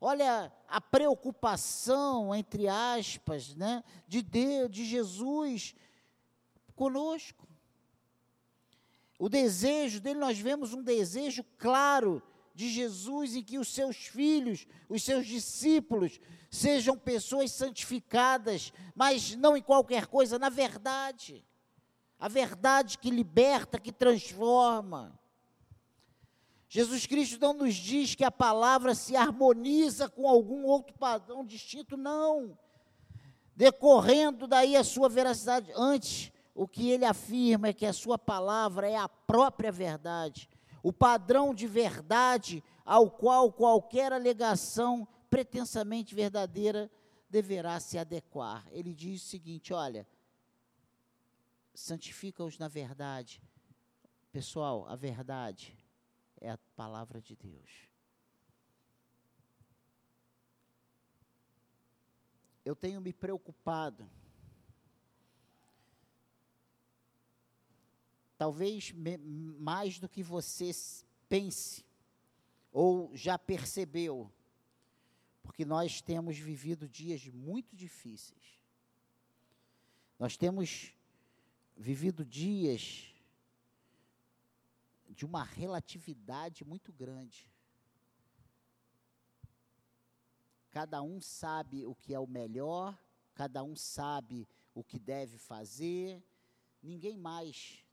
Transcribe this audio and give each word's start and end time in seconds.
Olha 0.00 0.52
a 0.68 0.80
preocupação, 0.80 2.34
entre 2.34 2.68
aspas, 2.68 3.54
né, 3.54 3.82
de 4.06 4.22
Deus, 4.22 4.70
de 4.70 4.84
Jesus 4.84 5.74
conosco. 6.76 7.48
O 9.18 9.28
desejo 9.28 10.00
dele, 10.00 10.20
nós 10.20 10.38
vemos 10.38 10.72
um 10.72 10.82
desejo 10.82 11.44
claro 11.58 12.22
de 12.54 12.68
Jesus 12.68 13.34
em 13.34 13.42
que 13.42 13.58
os 13.58 13.68
seus 13.68 13.96
filhos, 13.96 14.66
os 14.88 15.02
seus 15.02 15.26
discípulos, 15.26 16.20
sejam 16.50 16.96
pessoas 16.96 17.50
santificadas, 17.50 18.72
mas 18.94 19.34
não 19.34 19.56
em 19.56 19.62
qualquer 19.62 20.06
coisa, 20.06 20.38
na 20.38 20.48
verdade. 20.48 21.44
A 22.18 22.28
verdade 22.28 22.98
que 22.98 23.10
liberta, 23.10 23.78
que 23.78 23.92
transforma. 23.92 25.18
Jesus 26.68 27.06
Cristo 27.06 27.40
não 27.40 27.54
nos 27.54 27.74
diz 27.74 28.14
que 28.14 28.24
a 28.24 28.30
palavra 28.30 28.94
se 28.94 29.16
harmoniza 29.16 30.06
com 30.06 30.28
algum 30.28 30.66
outro 30.66 30.94
padrão 30.98 31.44
distinto, 31.44 31.96
não. 31.96 32.58
Decorrendo 33.56 34.46
daí 34.46 34.76
a 34.76 34.84
sua 34.84 35.08
veracidade. 35.08 35.72
Antes, 35.74 36.30
o 36.54 36.68
que 36.68 36.90
ele 36.90 37.06
afirma 37.06 37.68
é 37.68 37.72
que 37.72 37.86
a 37.86 37.92
sua 37.92 38.18
palavra 38.18 38.86
é 38.86 38.96
a 38.96 39.08
própria 39.08 39.72
verdade, 39.72 40.48
o 40.82 40.92
padrão 40.92 41.54
de 41.54 41.66
verdade 41.66 42.62
ao 42.84 43.10
qual 43.10 43.50
qualquer 43.50 44.12
alegação 44.12 45.08
pretensamente 45.30 46.14
verdadeira 46.14 46.90
deverá 47.30 47.80
se 47.80 47.96
adequar. 47.96 48.66
Ele 48.70 48.92
diz 48.92 49.22
o 49.22 49.26
seguinte: 49.26 49.72
olha, 49.72 50.06
santifica-os 51.72 52.58
na 52.58 52.68
verdade. 52.68 53.42
Pessoal, 54.30 54.86
a 54.86 54.94
verdade 54.94 55.77
é 56.40 56.50
a 56.50 56.58
palavra 56.76 57.20
de 57.20 57.36
Deus. 57.36 57.88
Eu 62.64 62.76
tenho 62.76 63.00
me 63.00 63.12
preocupado 63.12 64.08
talvez 68.38 68.92
me, 68.92 69.18
mais 69.18 69.98
do 69.98 70.08
que 70.08 70.22
você 70.22 70.70
pense 71.28 71.84
ou 72.72 73.14
já 73.14 73.36
percebeu, 73.36 74.32
porque 75.42 75.64
nós 75.64 76.00
temos 76.00 76.38
vivido 76.38 76.88
dias 76.88 77.26
muito 77.26 77.74
difíceis. 77.74 78.60
Nós 80.18 80.36
temos 80.36 80.94
vivido 81.76 82.24
dias 82.24 83.12
de 85.08 85.24
uma 85.24 85.42
relatividade 85.42 86.64
muito 86.64 86.92
grande. 86.92 87.50
Cada 90.70 91.02
um 91.02 91.20
sabe 91.20 91.86
o 91.86 91.94
que 91.94 92.14
é 92.14 92.18
o 92.20 92.26
melhor, 92.26 92.98
cada 93.34 93.62
um 93.64 93.74
sabe 93.74 94.46
o 94.74 94.84
que 94.84 94.98
deve 94.98 95.38
fazer, 95.38 96.22
ninguém 96.82 97.16
mais 97.16 97.84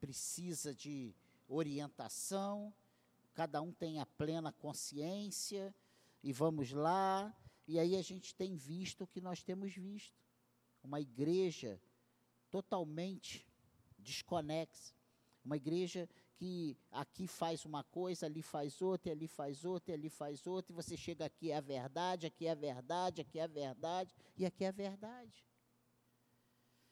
precisa 0.00 0.74
de 0.74 1.14
orientação, 1.46 2.74
cada 3.34 3.60
um 3.60 3.72
tem 3.72 4.00
a 4.00 4.06
plena 4.06 4.52
consciência, 4.52 5.74
e 6.22 6.32
vamos 6.32 6.72
lá, 6.72 7.34
e 7.66 7.78
aí 7.78 7.96
a 7.96 8.02
gente 8.02 8.34
tem 8.34 8.56
visto 8.56 9.04
o 9.04 9.06
que 9.06 9.20
nós 9.20 9.42
temos 9.42 9.72
visto: 9.72 10.20
uma 10.82 11.00
igreja 11.00 11.80
totalmente 12.50 13.46
desconexa, 13.98 14.94
uma 15.44 15.56
igreja 15.56 16.08
que 16.42 16.76
aqui 16.90 17.28
faz 17.28 17.64
uma 17.64 17.84
coisa, 17.84 18.26
ali 18.26 18.42
faz 18.42 18.82
outra, 18.82 19.12
ali 19.12 19.28
faz 19.28 19.64
outra, 19.64 19.94
ali 19.94 20.08
faz 20.08 20.44
outra, 20.44 20.72
e 20.72 20.74
você 20.74 20.96
chega 20.96 21.24
aqui 21.24 21.52
é 21.52 21.56
a 21.56 21.60
verdade, 21.60 22.26
aqui 22.26 22.48
é 22.48 22.50
a 22.50 22.54
verdade, 22.56 23.20
aqui 23.20 23.38
é 23.38 23.44
a 23.44 23.46
verdade, 23.46 24.12
e 24.36 24.44
aqui 24.44 24.64
é 24.64 24.68
a 24.68 24.72
verdade. 24.72 25.46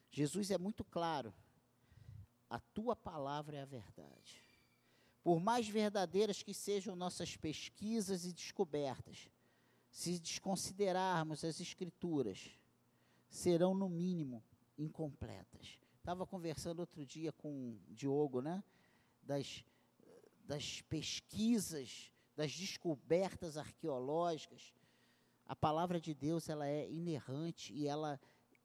Jesus 0.08 0.52
é 0.52 0.56
muito 0.56 0.84
claro 0.84 1.34
a 2.48 2.60
tua 2.60 2.94
palavra 2.94 3.56
é 3.56 3.62
a 3.62 3.64
verdade. 3.64 4.44
Por 5.20 5.40
mais 5.40 5.68
verdadeiras 5.68 6.44
que 6.44 6.54
sejam 6.54 6.94
nossas 6.94 7.36
pesquisas 7.36 8.24
e 8.24 8.32
descobertas, 8.32 9.28
se 9.90 10.20
desconsiderarmos 10.20 11.42
as 11.42 11.60
Escrituras, 11.60 12.56
serão, 13.28 13.74
no 13.74 13.88
mínimo, 13.88 14.44
incompletas. 14.78 15.76
Estava 15.98 16.24
conversando 16.24 16.78
outro 16.78 17.04
dia 17.04 17.32
com 17.32 17.72
o 17.72 17.80
Diogo, 17.88 18.40
né? 18.40 18.62
Das, 19.30 19.64
das 20.44 20.82
pesquisas, 20.82 22.10
das 22.34 22.52
descobertas 22.52 23.56
arqueológicas. 23.56 24.74
A 25.46 25.54
palavra 25.54 26.00
de 26.00 26.12
Deus 26.12 26.48
ela 26.48 26.66
é 26.66 26.90
inerrante 26.90 27.72
e 27.72 27.86
ela 27.86 28.20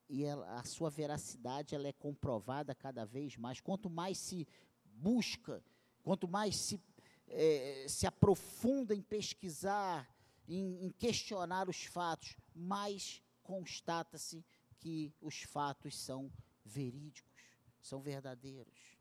e 0.09 0.23
ela, 0.23 0.59
a 0.59 0.63
sua 0.63 0.89
veracidade 0.89 1.75
ela 1.75 1.87
é 1.87 1.93
comprovada 1.93 2.73
cada 2.73 3.05
vez 3.05 3.37
mais. 3.37 3.61
Quanto 3.61 3.91
mais 3.91 4.17
se 4.17 4.47
busca, 4.83 5.63
quanto 6.03 6.27
mais 6.27 6.55
se, 6.55 6.81
é, 7.27 7.85
se 7.87 8.07
aprofunda 8.07 8.95
em 8.95 9.03
pesquisar, 9.03 10.09
em, 10.47 10.83
em 10.83 10.89
questionar 10.89 11.69
os 11.69 11.85
fatos, 11.85 12.35
mais 12.55 13.21
constata-se 13.43 14.43
que 14.79 15.13
os 15.21 15.43
fatos 15.43 15.95
são 15.95 16.31
verídicos, 16.63 17.31
são 17.79 18.01
verdadeiros. 18.01 18.94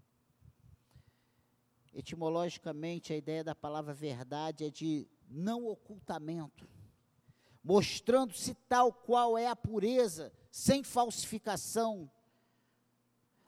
Etimologicamente, 1.94 3.12
a 3.12 3.16
ideia 3.16 3.44
da 3.44 3.54
palavra 3.54 3.94
verdade 3.94 4.64
é 4.64 4.70
de 4.70 5.06
não 5.30 5.64
ocultamento, 5.66 6.68
mostrando-se 7.62 8.52
tal 8.68 8.92
qual 8.92 9.38
é 9.38 9.46
a 9.46 9.54
pureza 9.54 10.32
sem 10.50 10.82
falsificação. 10.82 12.10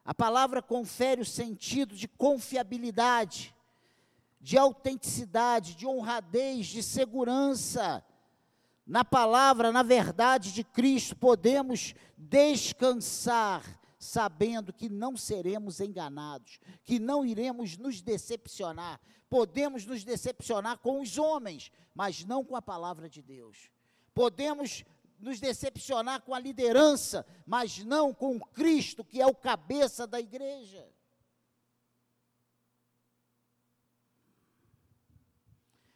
A 0.05 0.15
palavra 0.15 0.63
confere 0.63 1.21
o 1.21 1.27
sentido 1.27 1.97
de 1.97 2.07
confiabilidade, 2.07 3.53
de 4.41 4.57
autenticidade, 4.57 5.75
de 5.75 5.85
honradez, 5.85 6.67
de 6.67 6.85
segurança. 6.85 8.05
Na 8.87 9.05
palavra, 9.05 9.73
na 9.73 9.83
verdade 9.83 10.53
de 10.53 10.63
Cristo, 10.63 11.17
podemos 11.17 11.97
descansar, 12.17 13.65
sabendo 14.07 14.73
que 14.73 14.89
não 14.89 15.17
seremos 15.17 15.81
enganados, 15.81 16.59
que 16.85 16.99
não 16.99 17.25
iremos 17.25 17.77
nos 17.77 18.01
decepcionar. 18.01 19.01
Podemos 19.29 19.85
nos 19.85 20.05
decepcionar 20.05 20.79
com 20.79 21.01
os 21.01 21.19
homens, 21.19 21.71
mas 21.95 22.25
não 22.25 22.45
com 22.45 22.57
a 22.57 22.63
palavra 22.63 23.09
de 23.09 23.21
Deus. 23.21 23.71
Podemos 24.15 24.85
nos 25.19 25.41
decepcionar 25.41 26.23
com 26.23 26.35
a 26.35 26.39
liderança, 26.39 27.27
mas 27.47 27.79
não 27.85 28.15
com 28.15 28.39
Cristo, 28.41 29.05
que 29.05 29.21
é 29.21 29.27
o 29.27 29.35
cabeça 29.35 30.07
da 30.07 30.21
igreja. 30.21 30.89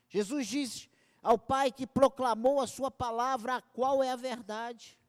Jesus 0.09 0.47
diz 0.47 0.91
ao 1.23 1.39
Pai 1.39 1.71
que 1.71 1.87
proclamou 1.87 2.61
a 2.61 2.67
sua 2.67 2.91
palavra, 2.91 3.57
a 3.57 3.63
qual 3.63 4.03
é 4.03 4.11
a 4.11 4.17
verdade. 4.17 5.00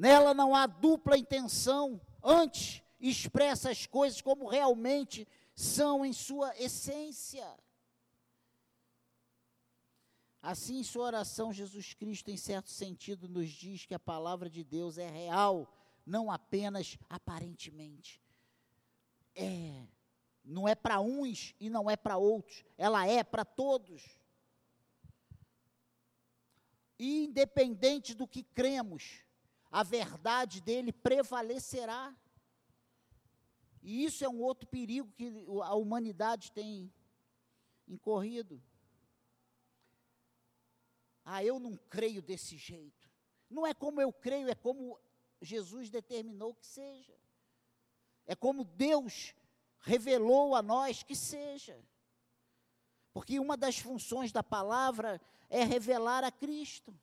Nela 0.00 0.32
não 0.32 0.56
há 0.56 0.66
dupla 0.66 1.18
intenção, 1.18 2.00
antes 2.24 2.82
expressa 2.98 3.68
as 3.68 3.84
coisas 3.84 4.22
como 4.22 4.48
realmente 4.48 5.28
são 5.54 6.06
em 6.06 6.12
sua 6.14 6.56
essência. 6.56 7.46
Assim, 10.40 10.78
em 10.78 10.82
sua 10.82 11.04
oração, 11.04 11.52
Jesus 11.52 11.92
Cristo, 11.92 12.30
em 12.30 12.36
certo 12.38 12.70
sentido, 12.70 13.28
nos 13.28 13.50
diz 13.50 13.84
que 13.84 13.92
a 13.92 13.98
palavra 13.98 14.48
de 14.48 14.64
Deus 14.64 14.96
é 14.96 15.06
real, 15.06 15.70
não 16.06 16.30
apenas 16.30 16.96
aparentemente. 17.06 18.22
É, 19.34 19.86
não 20.42 20.66
é 20.66 20.74
para 20.74 20.98
uns 21.02 21.54
e 21.60 21.68
não 21.68 21.90
é 21.90 21.94
para 21.94 22.16
outros, 22.16 22.64
ela 22.78 23.06
é 23.06 23.22
para 23.22 23.44
todos. 23.44 24.02
Independente 26.98 28.14
do 28.14 28.26
que 28.26 28.42
cremos, 28.42 29.28
a 29.70 29.82
verdade 29.82 30.60
dele 30.60 30.92
prevalecerá. 30.92 32.14
E 33.82 34.04
isso 34.04 34.24
é 34.24 34.28
um 34.28 34.40
outro 34.42 34.68
perigo 34.68 35.10
que 35.16 35.46
a 35.62 35.74
humanidade 35.74 36.52
tem 36.52 36.92
incorrido. 37.88 38.62
Ah, 41.24 41.44
eu 41.44 41.58
não 41.58 41.76
creio 41.88 42.20
desse 42.20 42.56
jeito. 42.56 43.08
Não 43.48 43.66
é 43.66 43.72
como 43.72 44.00
eu 44.00 44.12
creio, 44.12 44.48
é 44.48 44.54
como 44.54 44.98
Jesus 45.40 45.88
determinou 45.88 46.54
que 46.54 46.66
seja. 46.66 47.16
É 48.26 48.34
como 48.34 48.64
Deus 48.64 49.34
revelou 49.80 50.54
a 50.54 50.62
nós 50.62 51.02
que 51.02 51.16
seja. 51.16 51.82
Porque 53.12 53.40
uma 53.40 53.56
das 53.56 53.78
funções 53.78 54.30
da 54.30 54.42
palavra 54.42 55.20
é 55.48 55.64
revelar 55.64 56.22
a 56.22 56.30
Cristo. 56.30 56.94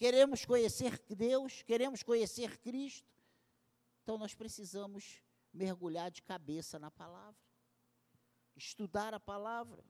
Queremos 0.00 0.46
conhecer 0.46 0.98
Deus, 1.14 1.60
queremos 1.60 2.02
conhecer 2.02 2.58
Cristo, 2.58 3.06
então 4.02 4.16
nós 4.16 4.34
precisamos 4.34 5.22
mergulhar 5.52 6.10
de 6.10 6.22
cabeça 6.22 6.78
na 6.78 6.90
palavra, 6.90 7.38
estudar 8.56 9.12
a 9.12 9.20
palavra. 9.20 9.84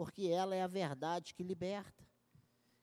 porque 0.00 0.28
ela 0.28 0.54
é 0.54 0.62
a 0.62 0.66
verdade 0.66 1.34
que 1.34 1.42
liberta. 1.42 2.02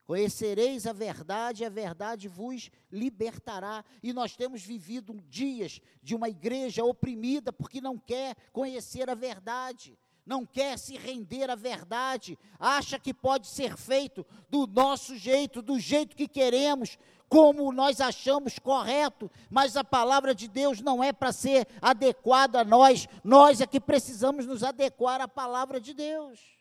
Conhecereis 0.05 0.85
a 0.85 0.93
verdade, 0.93 1.63
e 1.63 1.65
a 1.65 1.69
verdade 1.69 2.27
vos 2.27 2.69
libertará. 2.91 3.83
E 4.03 4.13
nós 4.13 4.35
temos 4.35 4.61
vivido 4.61 5.19
dias 5.21 5.81
de 6.03 6.13
uma 6.13 6.29
igreja 6.29 6.83
oprimida 6.85 7.51
porque 7.51 7.81
não 7.81 7.97
quer 7.97 8.35
conhecer 8.51 9.09
a 9.09 9.15
verdade, 9.15 9.97
não 10.27 10.45
quer 10.45 10.77
se 10.77 10.97
render 10.97 11.49
à 11.49 11.55
verdade, 11.55 12.37
acha 12.59 12.99
que 12.99 13.13
pode 13.13 13.47
ser 13.47 13.77
feito 13.77 14.25
do 14.49 14.67
nosso 14.67 15.15
jeito, 15.15 15.61
do 15.61 15.79
jeito 15.79 16.15
que 16.15 16.27
queremos, 16.27 16.99
como 17.29 17.71
nós 17.71 17.99
achamos 17.99 18.59
correto, 18.59 19.31
mas 19.49 19.75
a 19.75 19.83
palavra 19.83 20.35
de 20.35 20.47
Deus 20.47 20.81
não 20.81 21.03
é 21.03 21.11
para 21.11 21.31
ser 21.31 21.67
adequada 21.81 22.61
a 22.61 22.65
nós, 22.65 23.07
nós 23.23 23.61
é 23.61 23.65
que 23.65 23.79
precisamos 23.79 24.45
nos 24.45 24.63
adequar 24.63 25.21
à 25.21 25.27
palavra 25.27 25.79
de 25.79 25.93
Deus. 25.93 26.57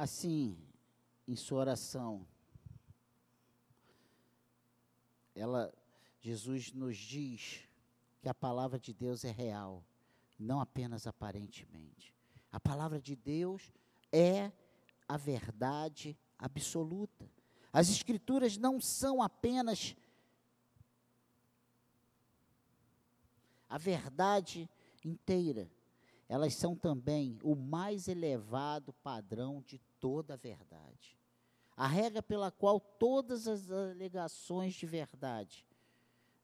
assim, 0.00 0.56
em 1.30 1.36
sua 1.36 1.60
oração, 1.60 2.26
ela, 5.32 5.72
Jesus 6.20 6.72
nos 6.72 6.96
diz 6.96 7.68
que 8.20 8.28
a 8.28 8.34
palavra 8.34 8.80
de 8.80 8.92
Deus 8.92 9.24
é 9.24 9.30
real, 9.30 9.84
não 10.36 10.60
apenas 10.60 11.06
aparentemente. 11.06 12.12
A 12.50 12.58
palavra 12.58 13.00
de 13.00 13.14
Deus 13.14 13.72
é 14.10 14.50
a 15.06 15.16
verdade 15.16 16.18
absoluta. 16.36 17.30
As 17.72 17.88
Escrituras 17.90 18.56
não 18.56 18.80
são 18.80 19.22
apenas 19.22 19.94
a 23.68 23.78
verdade 23.78 24.68
inteira, 25.04 25.70
elas 26.28 26.56
são 26.56 26.74
também 26.74 27.38
o 27.40 27.54
mais 27.54 28.08
elevado 28.08 28.92
padrão 28.94 29.62
de 29.62 29.78
toda 30.00 30.34
a 30.34 30.36
verdade. 30.36 31.19
A 31.80 31.86
regra 31.86 32.22
pela 32.22 32.50
qual 32.50 32.78
todas 32.78 33.48
as 33.48 33.70
alegações 33.70 34.74
de 34.74 34.84
verdade 34.84 35.66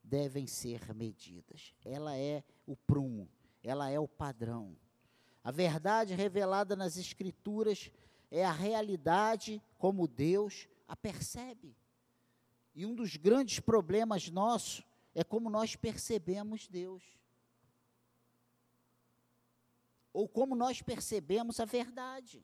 devem 0.03 0.47
ser 0.47 0.95
medidas. 0.95 1.75
Ela 1.85 2.17
é 2.17 2.43
o 2.67 2.75
prumo, 2.75 3.29
ela 3.63 3.91
é 3.91 4.01
o 4.01 4.09
padrão. 4.09 4.75
A 5.45 5.51
verdade 5.51 6.15
revelada 6.15 6.75
nas 6.75 6.97
Escrituras 6.97 7.91
é 8.31 8.47
a 8.47 8.51
realidade 8.51 9.63
como 9.77 10.09
Deus 10.09 10.67
a 10.89 10.97
percebe. 10.97 11.77
E 12.75 12.87
um 12.87 12.95
dos 12.95 13.17
grandes 13.17 13.61
problemas 13.61 14.31
nossos 14.31 14.83
é 15.15 15.23
como 15.23 15.51
nós 15.51 15.77
percebemos 15.77 16.67
Deus. 16.67 17.05
Ou 20.15 20.27
como 20.27 20.57
nós 20.57 20.81
percebemos 20.81 21.61
a 21.61 21.67
verdade. 21.67 22.43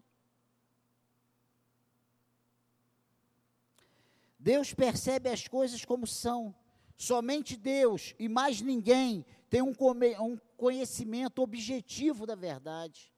Deus 4.42 4.74
percebe 4.74 5.30
as 5.30 5.46
coisas 5.46 5.84
como 5.84 6.04
são. 6.04 6.52
Somente 6.96 7.56
Deus 7.56 8.12
e 8.18 8.28
mais 8.28 8.60
ninguém 8.60 9.24
tem 9.48 9.62
um, 9.62 9.72
um 10.20 10.36
conhecimento 10.56 11.40
objetivo 11.40 12.26
da 12.26 12.34
verdade. 12.34 13.12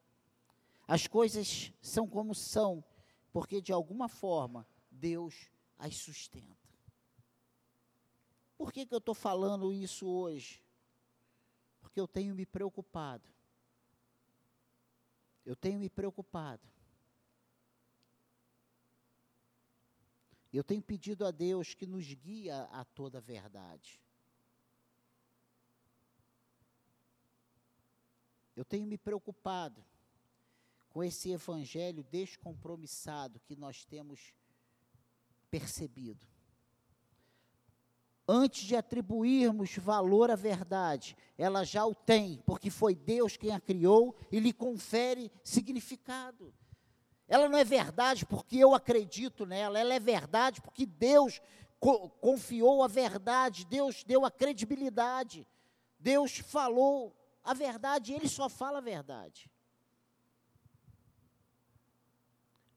As 0.86 1.06
coisas 1.06 1.72
são 1.80 2.06
como 2.06 2.34
são, 2.34 2.84
porque 3.32 3.62
de 3.62 3.72
alguma 3.72 4.06
forma 4.06 4.68
Deus 4.90 5.50
as 5.78 5.96
sustenta. 5.96 6.68
Por 8.58 8.70
que, 8.70 8.84
que 8.84 8.94
eu 8.94 8.98
estou 8.98 9.14
falando 9.14 9.72
isso 9.72 10.06
hoje? 10.06 10.62
Porque 11.80 11.98
eu 11.98 12.06
tenho 12.06 12.34
me 12.34 12.44
preocupado. 12.44 13.26
Eu 15.44 15.56
tenho 15.56 15.78
me 15.78 15.88
preocupado 15.88 16.62
Eu 20.56 20.62
tenho 20.62 20.80
pedido 20.80 21.26
a 21.26 21.32
Deus 21.32 21.74
que 21.74 21.84
nos 21.84 22.06
guia 22.14 22.62
a 22.70 22.84
toda 22.84 23.18
a 23.18 23.20
verdade. 23.20 24.00
Eu 28.54 28.64
tenho 28.64 28.86
me 28.86 28.96
preocupado 28.96 29.84
com 30.90 31.02
esse 31.02 31.32
evangelho 31.32 32.04
descompromissado 32.04 33.40
que 33.40 33.56
nós 33.56 33.84
temos 33.84 34.32
percebido. 35.50 36.24
Antes 38.26 38.62
de 38.62 38.76
atribuirmos 38.76 39.76
valor 39.76 40.30
à 40.30 40.36
verdade, 40.36 41.16
ela 41.36 41.64
já 41.64 41.84
o 41.84 41.96
tem, 41.96 42.40
porque 42.46 42.70
foi 42.70 42.94
Deus 42.94 43.36
quem 43.36 43.50
a 43.50 43.60
criou 43.60 44.16
e 44.30 44.38
lhe 44.38 44.52
confere 44.52 45.32
significado. 45.42 46.54
Ela 47.26 47.48
não 47.48 47.58
é 47.58 47.64
verdade 47.64 48.26
porque 48.26 48.58
eu 48.58 48.74
acredito 48.74 49.46
nela, 49.46 49.78
ela 49.78 49.94
é 49.94 50.00
verdade 50.00 50.60
porque 50.60 50.84
Deus 50.84 51.40
co 51.80 52.10
confiou 52.20 52.82
a 52.82 52.88
verdade, 52.88 53.66
Deus 53.66 54.04
deu 54.04 54.24
a 54.24 54.30
credibilidade, 54.30 55.46
Deus 55.98 56.38
falou 56.38 57.16
a 57.42 57.54
verdade, 57.54 58.12
Ele 58.12 58.28
só 58.28 58.48
fala 58.48 58.78
a 58.78 58.82
verdade. 58.82 59.50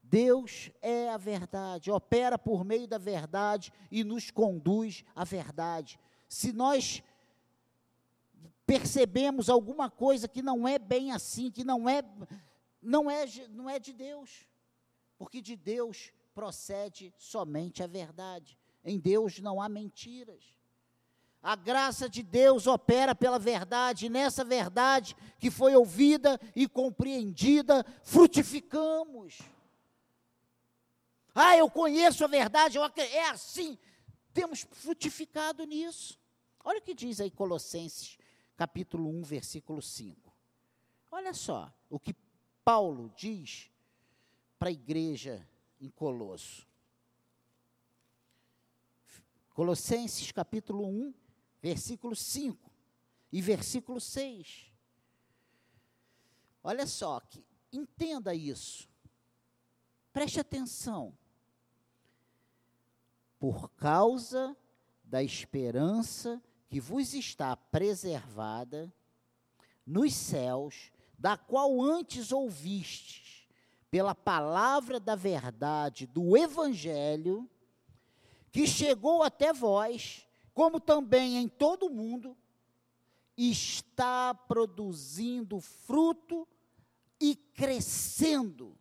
Deus 0.02 0.70
é 0.80 1.10
a 1.10 1.18
verdade, 1.18 1.90
opera 1.90 2.38
por 2.38 2.64
meio 2.64 2.86
da 2.86 2.96
verdade 2.96 3.70
e 3.90 4.02
nos 4.02 4.30
conduz 4.30 5.04
à 5.14 5.22
verdade. 5.22 6.00
Se 6.26 6.50
nós 6.50 7.02
percebemos 8.66 9.50
alguma 9.50 9.90
coisa 9.90 10.26
que 10.26 10.42
não 10.42 10.66
é 10.66 10.78
bem 10.78 11.12
assim, 11.12 11.50
que 11.50 11.64
não 11.64 11.88
é 11.88 12.02
não 12.80 13.10
é, 13.10 13.26
não 13.50 13.68
é 13.68 13.78
de 13.78 13.92
Deus, 13.92 14.46
porque 15.16 15.40
de 15.40 15.56
Deus 15.56 16.12
procede 16.34 17.12
somente 17.18 17.82
a 17.82 17.86
verdade. 17.86 18.58
Em 18.84 18.98
Deus 18.98 19.38
não 19.40 19.60
há 19.60 19.68
mentiras. 19.68 20.54
A 21.42 21.54
graça 21.54 22.08
de 22.08 22.22
Deus 22.22 22.66
opera 22.66 23.14
pela 23.14 23.38
verdade, 23.38 24.08
nessa 24.08 24.44
verdade 24.44 25.16
que 25.38 25.50
foi 25.50 25.74
ouvida 25.76 26.40
e 26.54 26.68
compreendida, 26.68 27.84
frutificamos. 28.02 29.38
Ah, 31.34 31.56
eu 31.56 31.70
conheço 31.70 32.24
a 32.24 32.28
verdade, 32.28 32.76
eu 32.76 32.84
é 32.84 33.28
assim. 33.28 33.78
Temos 34.32 34.66
frutificado 34.72 35.64
nisso. 35.64 36.18
Olha 36.64 36.80
o 36.80 36.82
que 36.82 36.94
diz 36.94 37.20
aí 37.20 37.30
Colossenses, 37.30 38.18
capítulo 38.56 39.08
1, 39.08 39.22
versículo 39.22 39.80
5. 39.80 40.32
Olha 41.10 41.32
só 41.32 41.72
o 41.88 41.98
que 41.98 42.14
Paulo 42.68 43.10
diz 43.16 43.70
para 44.58 44.68
a 44.68 44.72
igreja 44.72 45.48
em 45.80 45.88
Colosso. 45.88 46.68
Colossenses 49.54 50.30
capítulo 50.32 50.86
1, 50.86 51.14
versículo 51.62 52.14
5 52.14 52.70
e 53.32 53.40
versículo 53.40 53.98
6. 53.98 54.70
Olha 56.62 56.86
só, 56.86 57.20
que, 57.20 57.42
entenda 57.72 58.34
isso. 58.34 58.86
Preste 60.12 60.38
atenção. 60.38 61.16
Por 63.38 63.70
causa 63.70 64.54
da 65.02 65.22
esperança 65.22 66.38
que 66.68 66.78
vos 66.80 67.14
está 67.14 67.56
preservada 67.56 68.92
nos 69.86 70.12
céus, 70.12 70.92
da 71.18 71.36
qual 71.36 71.82
antes 71.82 72.30
ouvistes, 72.30 73.48
pela 73.90 74.14
palavra 74.14 75.00
da 75.00 75.14
verdade 75.14 76.06
do 76.06 76.36
Evangelho, 76.36 77.48
que 78.52 78.66
chegou 78.66 79.22
até 79.22 79.52
vós, 79.52 80.26
como 80.54 80.78
também 80.78 81.36
em 81.36 81.48
todo 81.48 81.86
o 81.86 81.90
mundo, 81.90 82.36
está 83.36 84.34
produzindo 84.34 85.60
fruto 85.60 86.46
e 87.20 87.34
crescendo. 87.34 88.76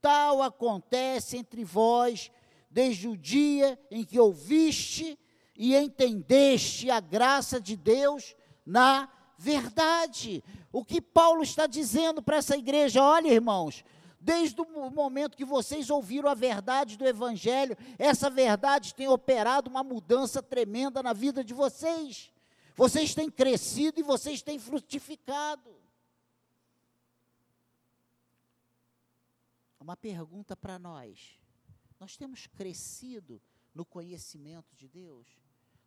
Tal 0.00 0.42
acontece 0.42 1.36
entre 1.36 1.64
vós 1.64 2.30
desde 2.70 3.06
o 3.06 3.16
dia 3.16 3.78
em 3.90 4.04
que 4.04 4.18
ouviste 4.18 5.18
e 5.54 5.76
entendeste 5.76 6.90
a 6.90 6.98
graça 7.00 7.60
de 7.60 7.76
Deus 7.76 8.34
na 8.64 9.08
verdade. 9.42 10.42
O 10.72 10.84
que 10.84 11.00
Paulo 11.00 11.42
está 11.42 11.66
dizendo 11.66 12.22
para 12.22 12.36
essa 12.36 12.56
igreja, 12.56 13.02
olha, 13.02 13.28
irmãos, 13.28 13.84
desde 14.20 14.60
o 14.60 14.90
momento 14.90 15.36
que 15.36 15.44
vocês 15.44 15.90
ouviram 15.90 16.28
a 16.28 16.34
verdade 16.34 16.96
do 16.96 17.04
Evangelho, 17.04 17.76
essa 17.98 18.30
verdade 18.30 18.94
tem 18.94 19.08
operado 19.08 19.68
uma 19.68 19.82
mudança 19.82 20.40
tremenda 20.40 21.02
na 21.02 21.12
vida 21.12 21.42
de 21.42 21.52
vocês. 21.52 22.32
Vocês 22.76 23.14
têm 23.14 23.28
crescido 23.28 23.98
e 23.98 24.02
vocês 24.04 24.40
têm 24.42 24.58
frutificado. 24.58 25.74
Uma 29.80 29.96
pergunta 29.96 30.56
para 30.56 30.78
nós: 30.78 31.36
nós 31.98 32.16
temos 32.16 32.46
crescido 32.46 33.42
no 33.74 33.84
conhecimento 33.84 34.76
de 34.76 34.86
Deus? 34.86 35.26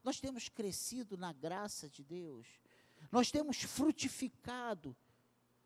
Nós 0.04 0.20
temos 0.20 0.50
crescido 0.50 1.18
na 1.18 1.32
graça 1.32 1.90
de 1.90 2.04
Deus? 2.04 2.46
Nós 3.16 3.32
temos 3.32 3.62
frutificado 3.62 4.94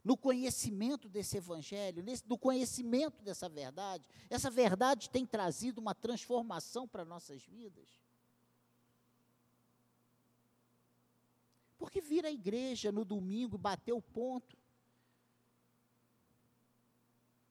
no 0.04 0.16
conhecimento 0.16 1.10
desse 1.10 1.36
evangelho, 1.38 2.04
nesse, 2.04 2.24
no 2.28 2.38
conhecimento 2.38 3.24
dessa 3.24 3.50
verdade. 3.50 4.08
Essa 4.30 4.52
verdade 4.52 5.10
tem 5.10 5.26
trazido 5.26 5.82
uma 5.82 5.96
transformação 5.96 6.88
para 6.88 7.04
nossas 7.04 7.42
vidas. 7.42 7.90
Porque 11.76 12.00
vir 12.00 12.24
à 12.24 12.30
igreja 12.32 12.92
no 12.92 13.04
domingo 13.04 13.58
bater 13.58 13.94
o 13.94 14.02
ponto, 14.02 14.56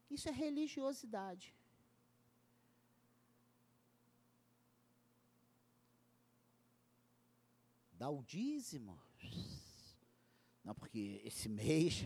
isso 0.08 0.28
é 0.28 0.32
religiosidade. 0.32 1.52
Dá 7.94 8.08
o 8.08 8.22
dízimo. 8.22 8.96
Não, 10.68 10.74
porque 10.74 11.22
esse 11.24 11.48
mês, 11.48 12.04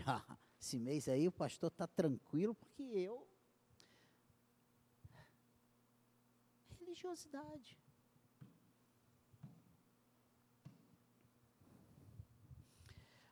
esse 0.57 0.79
mês 0.79 1.09
aí 1.09 1.27
o 1.27 1.33
pastor 1.33 1.69
está 1.69 1.85
tranquilo, 1.85 2.55
porque 2.55 2.81
eu. 2.81 3.27
Religiosidade. 6.79 7.77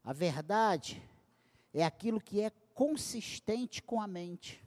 A 0.04 0.12
verdade 0.12 1.02
é 1.74 1.86
aquilo 1.86 2.20
que 2.20 2.42
é 2.42 2.50
consistente 2.74 3.82
com 3.82 4.02
a 4.02 4.08
mente. 4.08 4.62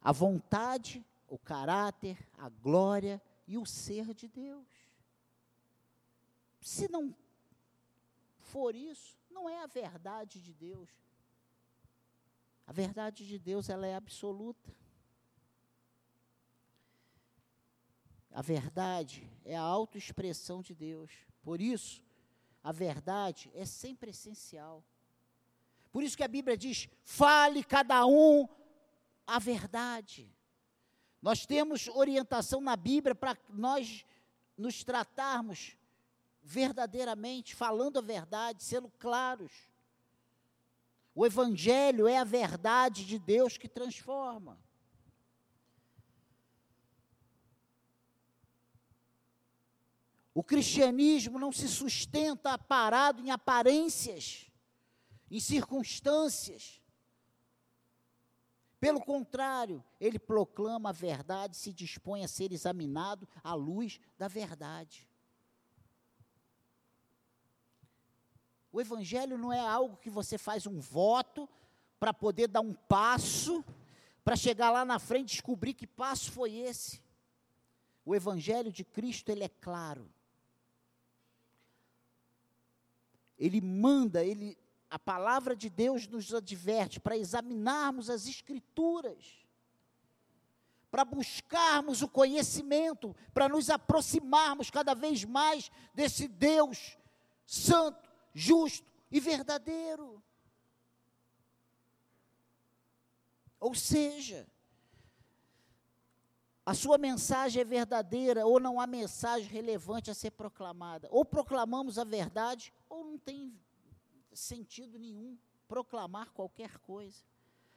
A 0.00 0.12
vontade, 0.12 1.04
o 1.26 1.36
caráter, 1.36 2.16
a 2.38 2.48
glória 2.48 3.20
e 3.44 3.58
o 3.58 3.66
ser 3.66 4.14
de 4.14 4.28
Deus. 4.28 4.68
Se 6.60 6.86
não 6.86 7.12
for 8.56 8.74
isso, 8.74 9.18
não 9.30 9.50
é 9.50 9.62
a 9.62 9.66
verdade 9.66 10.40
de 10.40 10.54
Deus. 10.54 10.88
A 12.66 12.72
verdade 12.72 13.26
de 13.26 13.38
Deus, 13.38 13.68
ela 13.68 13.86
é 13.86 13.94
absoluta. 13.94 14.74
A 18.30 18.40
verdade 18.40 19.30
é 19.44 19.54
a 19.54 19.60
autoexpressão 19.60 20.62
de 20.62 20.74
Deus. 20.74 21.12
Por 21.42 21.60
isso, 21.60 22.02
a 22.64 22.72
verdade 22.72 23.50
é 23.54 23.66
sempre 23.66 24.08
essencial. 24.10 24.82
Por 25.92 26.02
isso 26.02 26.16
que 26.16 26.24
a 26.24 26.28
Bíblia 26.28 26.56
diz: 26.56 26.88
fale 27.04 27.62
cada 27.62 28.06
um 28.06 28.48
a 29.26 29.38
verdade. 29.38 30.34
Nós 31.20 31.44
temos 31.44 31.88
orientação 31.88 32.62
na 32.62 32.74
Bíblia 32.74 33.14
para 33.14 33.36
nós 33.50 34.02
nos 34.56 34.82
tratarmos 34.82 35.75
verdadeiramente, 36.46 37.56
falando 37.56 37.98
a 37.98 38.00
verdade, 38.02 38.62
sendo 38.62 38.88
claros. 39.00 39.50
O 41.12 41.26
Evangelho 41.26 42.06
é 42.06 42.18
a 42.18 42.24
verdade 42.24 43.04
de 43.04 43.18
Deus 43.18 43.58
que 43.58 43.68
transforma. 43.68 44.56
O 50.32 50.44
cristianismo 50.44 51.38
não 51.38 51.50
se 51.50 51.66
sustenta 51.66 52.56
parado 52.56 53.22
em 53.22 53.30
aparências, 53.30 54.48
em 55.28 55.40
circunstâncias. 55.40 56.80
Pelo 58.78 59.00
contrário, 59.00 59.82
ele 59.98 60.18
proclama 60.18 60.90
a 60.90 60.92
verdade, 60.92 61.56
se 61.56 61.72
dispõe 61.72 62.22
a 62.22 62.28
ser 62.28 62.52
examinado 62.52 63.26
à 63.42 63.52
luz 63.54 63.98
da 64.16 64.28
verdade. 64.28 65.08
O 68.76 68.80
Evangelho 68.82 69.38
não 69.38 69.50
é 69.50 69.58
algo 69.58 69.96
que 69.96 70.10
você 70.10 70.36
faz 70.36 70.66
um 70.66 70.78
voto 70.78 71.48
para 71.98 72.12
poder 72.12 72.46
dar 72.46 72.60
um 72.60 72.74
passo, 72.74 73.64
para 74.22 74.36
chegar 74.36 74.68
lá 74.70 74.84
na 74.84 74.98
frente 74.98 75.30
e 75.30 75.36
descobrir 75.36 75.72
que 75.72 75.86
passo 75.86 76.30
foi 76.30 76.56
esse. 76.56 77.02
O 78.04 78.14
Evangelho 78.14 78.70
de 78.70 78.84
Cristo, 78.84 79.30
ele 79.30 79.44
é 79.44 79.48
claro. 79.48 80.06
Ele 83.38 83.62
manda, 83.62 84.22
ele, 84.22 84.58
a 84.90 84.98
palavra 84.98 85.56
de 85.56 85.70
Deus 85.70 86.06
nos 86.06 86.34
adverte 86.34 87.00
para 87.00 87.16
examinarmos 87.16 88.10
as 88.10 88.26
Escrituras, 88.26 89.46
para 90.90 91.02
buscarmos 91.02 92.02
o 92.02 92.08
conhecimento, 92.08 93.16
para 93.32 93.48
nos 93.48 93.70
aproximarmos 93.70 94.70
cada 94.70 94.92
vez 94.92 95.24
mais 95.24 95.70
desse 95.94 96.28
Deus 96.28 96.98
Santo, 97.46 98.05
justo 98.36 98.92
e 99.10 99.18
verdadeiro. 99.18 100.22
Ou 103.58 103.74
seja, 103.74 104.46
a 106.66 106.74
sua 106.74 106.98
mensagem 106.98 107.62
é 107.62 107.64
verdadeira 107.64 108.46
ou 108.46 108.60
não 108.60 108.78
há 108.78 108.86
mensagem 108.86 109.48
relevante 109.48 110.10
a 110.10 110.14
ser 110.14 110.32
proclamada. 110.32 111.08
Ou 111.10 111.24
proclamamos 111.24 111.98
a 111.98 112.04
verdade 112.04 112.72
ou 112.90 113.04
não 113.04 113.18
tem 113.18 113.58
sentido 114.34 114.98
nenhum 114.98 115.38
proclamar 115.66 116.30
qualquer 116.32 116.76
coisa. 116.80 117.24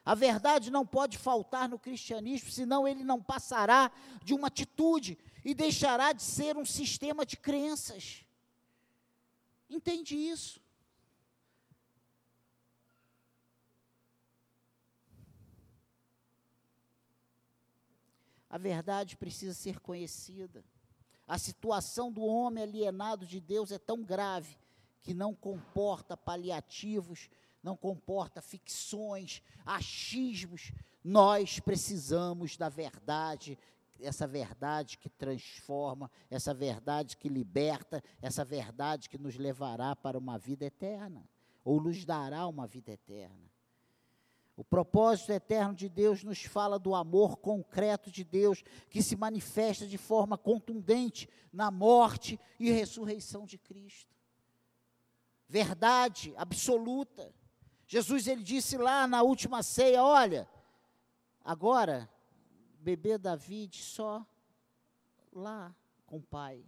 A 0.04 0.14
verdade 0.14 0.70
não 0.70 0.86
pode 0.86 1.18
faltar 1.18 1.70
no 1.70 1.80
cristianismo, 1.80 2.52
senão 2.52 2.86
ele 2.86 3.04
não 3.04 3.22
passará 3.22 3.92
de 4.24 4.34
uma 4.34 4.48
atitude 4.48 5.18
e 5.46 5.54
deixará 5.54 6.12
de 6.12 6.22
ser 6.22 6.58
um 6.58 6.66
sistema 6.66 7.26
de 7.26 7.38
crenças. 7.38 8.26
Entende 9.70 10.16
isso? 10.16 10.60
A 18.50 18.58
verdade 18.58 19.16
precisa 19.16 19.54
ser 19.54 19.80
conhecida. 19.80 20.66
A 21.28 21.38
situação 21.38 22.12
do 22.12 22.24
homem 22.24 22.64
alienado 22.64 23.28
de 23.28 23.40
Deus 23.40 23.72
é 23.72 23.78
tão 23.78 24.02
grave 24.02 24.58
que 25.04 25.14
não 25.14 25.36
comporta 25.36 26.18
paliativos, 26.18 27.30
não 27.62 27.78
comporta 27.78 28.42
ficções, 28.42 29.44
achismos. 29.64 30.72
Nós 31.04 31.60
precisamos 31.60 32.58
da 32.58 32.70
verdade 32.70 33.58
essa 34.02 34.28
verdade 34.28 34.98
que 34.98 35.10
transforma, 35.10 36.10
essa 36.30 36.54
verdade 36.54 37.18
que 37.18 37.30
liberta, 37.30 38.04
essa 38.22 38.44
verdade 38.44 39.10
que 39.10 39.18
nos 39.18 39.36
levará 39.38 39.96
para 39.96 40.18
uma 40.18 40.38
vida 40.38 40.66
eterna, 40.66 41.28
ou 41.64 41.82
nos 41.82 42.06
dará 42.06 42.48
uma 42.48 42.66
vida 42.66 42.92
eterna. 42.92 43.50
O 44.60 44.64
propósito 44.64 45.32
eterno 45.32 45.74
de 45.74 45.88
Deus 45.88 46.22
nos 46.22 46.44
fala 46.44 46.78
do 46.78 46.94
amor 46.94 47.38
concreto 47.38 48.12
de 48.12 48.26
Deus, 48.26 48.62
que 48.90 49.02
se 49.02 49.16
manifesta 49.16 49.88
de 49.88 49.98
forma 49.98 50.38
contundente 50.38 51.30
na 51.52 51.72
morte 51.72 52.38
e 52.60 52.70
ressurreição 52.70 53.46
de 53.46 53.58
Cristo. 53.58 54.14
Verdade 55.48 56.34
absoluta. 56.36 57.34
Jesus 57.88 58.28
ele 58.28 58.44
disse 58.44 58.78
lá 58.78 59.08
na 59.08 59.24
última 59.24 59.64
ceia, 59.64 60.04
olha, 60.04 60.48
agora 61.42 62.10
bebê 62.80 63.18
David 63.18 63.78
só 63.78 64.26
lá 65.32 65.76
com 66.06 66.18
o 66.18 66.24
pai. 66.24 66.66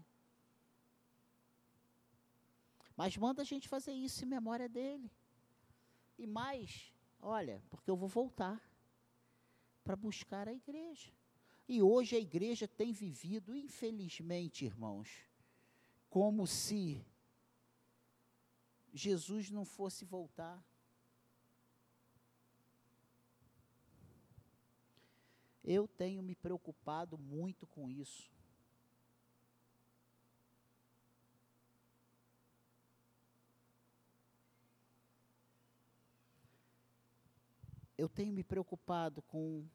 Mas 2.96 3.18
manda 3.18 3.42
a 3.42 3.46
gente 3.46 3.68
fazer 3.68 3.94
isso 3.94 4.24
em 4.24 4.28
memória 4.28 4.70
dele. 4.70 5.12
E 6.18 6.28
mais, 6.28 6.94
olha, 7.20 7.64
porque 7.70 7.90
eu 7.90 7.96
vou 7.96 8.08
voltar 8.08 8.62
para 9.84 9.96
buscar 9.96 10.48
a 10.48 10.54
igreja. 10.54 11.12
E 11.68 11.82
hoje 11.82 12.16
a 12.16 12.20
igreja 12.20 12.68
tem 12.68 12.92
vivido, 12.92 13.56
infelizmente, 13.56 14.66
irmãos, 14.66 15.10
como 16.10 16.46
se 16.46 17.04
Jesus 18.94 19.50
não 19.50 19.64
fosse 19.64 20.04
voltar. 20.04 20.64
Eu 25.74 25.88
tenho 25.88 26.22
me 26.22 26.36
preocupado 26.36 27.18
muito 27.18 27.66
com 27.66 27.90
isso. 27.90 28.30
Eu 37.98 38.10
tenho 38.10 38.34
me 38.34 38.44
preocupado 38.44 39.22
com 39.22 39.66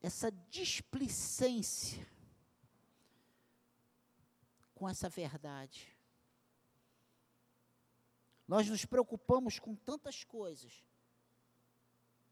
essa 0.00 0.30
displicência 0.30 2.06
com 4.74 4.88
essa 4.88 5.10
verdade. 5.10 5.94
Nós 8.48 8.66
nos 8.66 8.86
preocupamos 8.86 9.58
com 9.58 9.74
tantas 9.74 10.24
coisas 10.24 10.85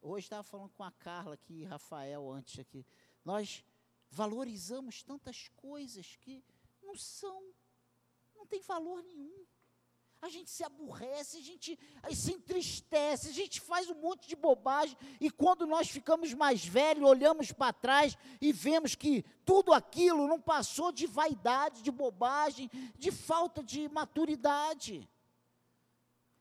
hoje 0.04 0.26
estava 0.26 0.42
falando 0.42 0.70
com 0.70 0.84
a 0.84 0.92
Carla 0.92 1.34
aqui, 1.34 1.64
Rafael, 1.64 2.30
antes 2.30 2.58
aqui. 2.58 2.86
Nós 3.24 3.64
valorizamos 4.10 5.02
tantas 5.02 5.48
coisas 5.56 6.16
que 6.16 6.44
não 6.82 6.94
são, 6.94 7.42
não 8.36 8.46
tem 8.46 8.60
valor 8.60 9.02
nenhum 9.02 9.44
a 10.24 10.28
gente 10.30 10.50
se 10.50 10.64
aborrece, 10.64 11.36
a 11.36 11.42
gente 11.42 11.78
se 12.14 12.32
entristece, 12.32 13.28
a 13.28 13.32
gente 13.32 13.60
faz 13.60 13.90
um 13.90 13.94
monte 13.94 14.26
de 14.26 14.34
bobagem, 14.34 14.96
e 15.20 15.30
quando 15.30 15.66
nós 15.66 15.90
ficamos 15.90 16.32
mais 16.32 16.64
velhos, 16.64 17.04
olhamos 17.04 17.52
para 17.52 17.74
trás 17.74 18.16
e 18.40 18.50
vemos 18.50 18.94
que 18.94 19.22
tudo 19.44 19.72
aquilo 19.72 20.26
não 20.26 20.40
passou 20.40 20.90
de 20.90 21.06
vaidade, 21.06 21.82
de 21.82 21.90
bobagem, 21.90 22.70
de 22.98 23.10
falta 23.10 23.62
de 23.62 23.86
maturidade. 23.90 25.06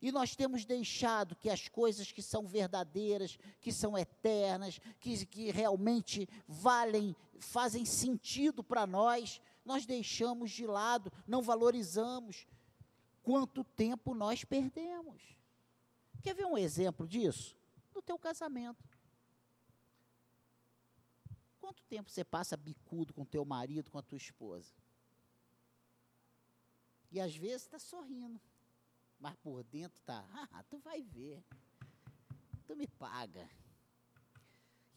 E 0.03 0.11
nós 0.11 0.35
temos 0.35 0.65
deixado 0.65 1.33
que 1.33 1.49
as 1.49 1.69
coisas 1.69 2.11
que 2.11 2.21
são 2.21 2.45
verdadeiras, 2.45 3.39
que 3.61 3.71
são 3.71 3.97
eternas, 3.97 4.77
que, 4.99 5.25
que 5.25 5.49
realmente 5.49 6.27
valem, 6.45 7.15
fazem 7.39 7.85
sentido 7.85 8.61
para 8.61 8.85
nós, 8.85 9.39
nós 9.63 9.85
deixamos 9.85 10.51
de 10.51 10.67
lado, 10.67 11.09
não 11.25 11.41
valorizamos 11.41 12.45
quanto 13.21 13.63
tempo 13.63 14.13
nós 14.13 14.43
perdemos. 14.43 15.23
Quer 16.21 16.35
ver 16.35 16.47
um 16.47 16.57
exemplo 16.57 17.07
disso? 17.07 17.55
No 17.95 18.01
teu 18.01 18.19
casamento. 18.19 18.83
Quanto 21.61 21.81
tempo 21.83 22.09
você 22.09 22.25
passa 22.25 22.57
bicudo 22.57 23.13
com 23.13 23.23
teu 23.23 23.45
marido, 23.45 23.89
com 23.89 23.99
a 23.99 24.03
tua 24.03 24.17
esposa? 24.17 24.73
E 27.09 27.21
às 27.21 27.33
vezes 27.37 27.61
está 27.61 27.79
sorrindo, 27.79 28.41
mas 29.23 29.37
por 29.37 29.63
dentro 29.63 29.97
está, 29.97 30.27
ah, 30.51 30.61
tu 30.69 30.77
vai 30.79 31.01
ver, 31.01 31.41
tu 32.67 32.75
me 32.75 32.85
paga. 32.85 33.49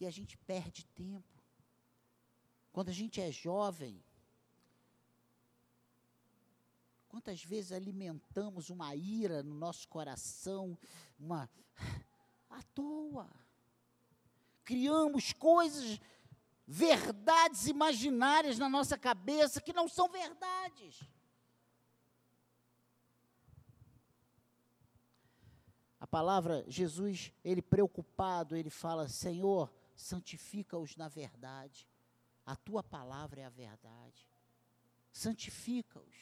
E 0.01 0.05
a 0.05 0.11
gente 0.11 0.37
perde 0.39 0.85
tempo. 0.87 1.41
Quando 2.73 2.89
a 2.89 2.91
gente 2.91 3.21
é 3.21 3.31
jovem, 3.31 4.03
Quantas 7.07 7.41
vezes 7.41 7.71
alimentamos 7.71 8.69
uma 8.69 8.93
ira 8.93 9.41
no 9.41 9.55
nosso 9.55 9.87
coração, 9.87 10.77
uma 11.17 11.49
à 12.49 12.61
toa. 12.75 13.27
Criamos 14.63 15.31
coisas, 15.31 15.99
verdades 16.67 17.65
imaginárias 17.65 18.59
na 18.59 18.67
nossa 18.69 18.97
cabeça 18.97 19.61
que 19.61 19.71
não 19.71 19.87
são 19.87 20.09
verdades. 20.09 20.99
Palavra 26.09 26.63
Jesus, 26.67 27.33
ele 27.43 27.61
preocupado, 27.61 28.55
ele 28.55 28.69
fala: 28.69 29.07
Senhor, 29.07 29.71
santifica-os 29.95 30.95
na 30.95 31.07
verdade. 31.07 31.87
A 32.45 32.55
tua 32.55 32.81
palavra 32.81 33.41
é 33.41 33.45
a 33.45 33.49
verdade. 33.49 34.25
Santifica-os. 35.11 36.15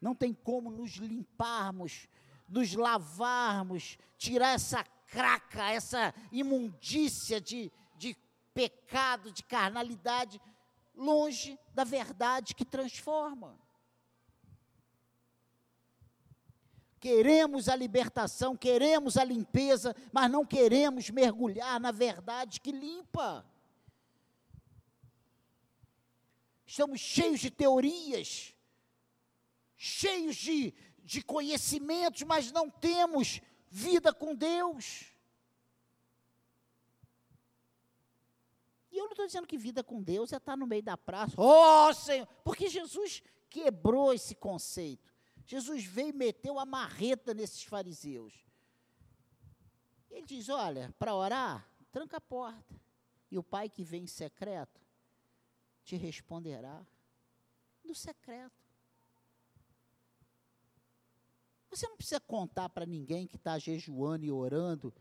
Não 0.00 0.14
tem 0.14 0.34
como 0.34 0.70
nos 0.70 0.96
limparmos, 0.96 2.08
nos 2.48 2.74
lavarmos, 2.74 3.96
tirar 4.18 4.50
essa 4.50 4.84
craca, 5.06 5.70
essa 5.70 6.14
imundícia 6.30 7.40
de, 7.40 7.72
de 7.96 8.16
pecado, 8.52 9.30
de 9.30 9.42
carnalidade, 9.42 10.40
longe 10.94 11.58
da 11.72 11.84
verdade 11.84 12.54
que 12.54 12.64
transforma. 12.64 13.58
Queremos 17.02 17.68
a 17.68 17.74
libertação, 17.74 18.56
queremos 18.56 19.16
a 19.16 19.24
limpeza, 19.24 19.92
mas 20.12 20.30
não 20.30 20.46
queremos 20.46 21.10
mergulhar 21.10 21.80
na 21.80 21.90
verdade 21.90 22.60
que 22.60 22.70
limpa. 22.70 23.44
Estamos 26.64 27.00
cheios 27.00 27.40
de 27.40 27.50
teorias, 27.50 28.54
cheios 29.76 30.36
de, 30.36 30.72
de 31.02 31.24
conhecimentos, 31.24 32.22
mas 32.22 32.52
não 32.52 32.70
temos 32.70 33.40
vida 33.68 34.12
com 34.14 34.32
Deus. 34.32 35.12
E 38.92 38.96
eu 38.96 39.06
não 39.06 39.10
estou 39.10 39.26
dizendo 39.26 39.48
que 39.48 39.58
vida 39.58 39.82
com 39.82 40.00
Deus 40.00 40.32
é 40.32 40.36
estar 40.36 40.56
no 40.56 40.68
meio 40.68 40.84
da 40.84 40.96
praça, 40.96 41.34
oh 41.36 41.92
Senhor, 41.94 42.28
porque 42.44 42.68
Jesus 42.68 43.24
quebrou 43.50 44.14
esse 44.14 44.36
conceito. 44.36 45.11
Jesus 45.46 45.84
veio 45.84 46.10
e 46.10 46.12
meteu 46.12 46.58
a 46.58 46.64
marreta 46.64 47.34
nesses 47.34 47.62
fariseus. 47.62 48.32
Ele 50.10 50.26
diz: 50.26 50.48
Olha, 50.48 50.94
para 50.98 51.14
orar, 51.14 51.68
tranca 51.90 52.18
a 52.18 52.20
porta. 52.20 52.80
E 53.30 53.38
o 53.38 53.42
pai 53.42 53.68
que 53.68 53.82
vem 53.82 54.04
em 54.04 54.06
secreto 54.06 54.80
te 55.84 55.96
responderá 55.96 56.86
no 57.82 57.94
secreto. 57.94 58.62
Você 61.70 61.88
não 61.88 61.96
precisa 61.96 62.20
contar 62.20 62.68
para 62.68 62.84
ninguém 62.84 63.26
que 63.26 63.36
está 63.36 63.58
jejuando 63.58 64.26
e 64.26 64.30
orando, 64.30 64.94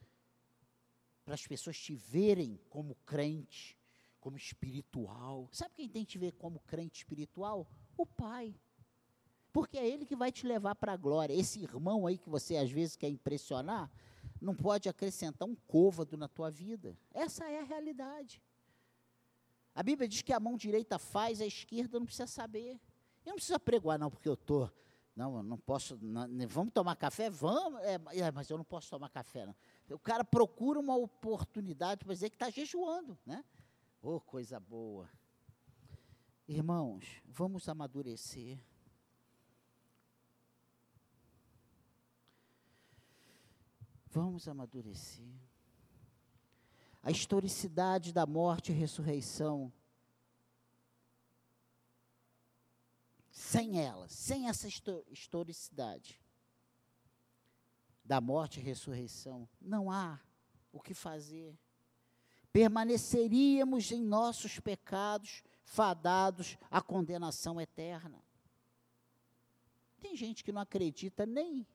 para 1.26 1.34
as 1.34 1.46
pessoas 1.46 1.78
te 1.78 1.94
verem 1.94 2.58
como 2.70 2.96
crente, 3.06 3.78
como 4.22 4.38
espiritual. 4.38 5.50
Sabe 5.52 5.76
quem 5.76 5.90
tem 5.90 6.06
que 6.06 6.12
te 6.14 6.18
ver 6.18 6.32
como 6.34 6.62
crente 6.62 7.00
espiritual? 7.00 7.70
O 7.98 8.06
Pai. 8.06 8.56
Porque 9.52 9.78
é 9.78 9.88
Ele 9.88 10.06
que 10.06 10.16
vai 10.16 10.32
te 10.32 10.48
levar 10.48 10.76
para 10.76 10.94
a 10.94 10.98
glória. 10.98 11.34
Esse 11.34 11.62
irmão 11.62 12.08
aí 12.08 12.18
que 12.18 12.30
você 12.30 12.58
às 12.58 12.72
vezes 12.72 12.96
quer 12.96 13.10
impressionar, 13.10 13.92
não 14.42 14.56
pode 14.56 14.88
acrescentar 14.88 15.48
um 15.48 15.56
côvado 15.68 16.18
na 16.18 16.28
tua 16.28 16.50
vida. 16.50 16.98
Essa 17.14 17.46
é 17.46 17.60
a 17.60 17.64
realidade. 17.64 18.42
A 19.74 19.84
Bíblia 19.84 20.08
diz 20.08 20.22
que 20.22 20.34
a 20.34 20.40
mão 20.40 20.58
direita 20.58 20.98
faz, 20.98 21.42
a 21.42 21.46
esquerda 21.46 22.00
não 22.00 22.06
precisa 22.06 22.28
saber. 22.28 22.80
Eu 23.26 23.32
não 23.32 23.36
preciso 23.36 23.60
pregoar, 23.60 24.00
não, 24.00 24.10
porque 24.10 24.28
eu 24.28 24.34
estou 24.34 24.72
não, 25.16 25.44
não 25.44 25.58
posso. 25.58 25.98
Não, 26.02 26.28
vamos 26.48 26.74
tomar 26.74 26.96
café? 26.96 27.30
Vamos. 27.30 27.82
É, 27.82 28.00
é, 28.20 28.32
mas 28.32 28.50
eu 28.50 28.58
não 28.58 28.64
posso 28.64 28.90
tomar 28.90 29.10
café. 29.10 29.46
Não. 29.46 29.56
O 29.90 30.00
cara 30.00 30.24
procura 30.24 30.80
uma 30.80 30.96
oportunidade 30.96 32.04
para 32.06 32.14
dizer 32.14 32.30
que 32.30 32.36
está 32.36 32.50
jejuando, 32.50 33.18
né? 33.26 33.44
Oh, 34.02 34.20
coisa 34.20 34.60
boa. 34.60 35.10
Irmãos, 36.48 37.22
vamos 37.26 37.68
amadurecer. 37.68 38.58
Vamos 44.14 44.46
amadurecer. 44.46 45.26
A 47.02 47.12
historicidade 47.12 48.12
da 48.12 48.26
morte 48.26 48.74
e 48.74 48.76
ressurreição 48.76 49.72
sem 53.32 53.80
ela, 53.80 54.10
sem 54.10 54.50
essa 54.50 54.68
historicidade 54.68 56.20
da 58.04 58.20
morte 58.20 58.60
e 58.60 58.64
ressurreição, 58.64 59.48
não 59.62 59.90
há 59.90 60.20
o 60.74 60.82
que 60.82 60.94
fazer. 60.94 61.58
Permaneceríamos 62.52 63.94
em 63.94 64.04
nossos 64.04 64.60
pecados, 64.60 65.42
fadados 65.64 66.58
à 66.70 66.82
condenação 66.82 67.62
eterna. 67.62 68.22
Tem 70.02 70.18
gente 70.18 70.44
que 70.44 70.52
não 70.52 70.62
acredita 70.62 71.26
nem. 71.26 71.66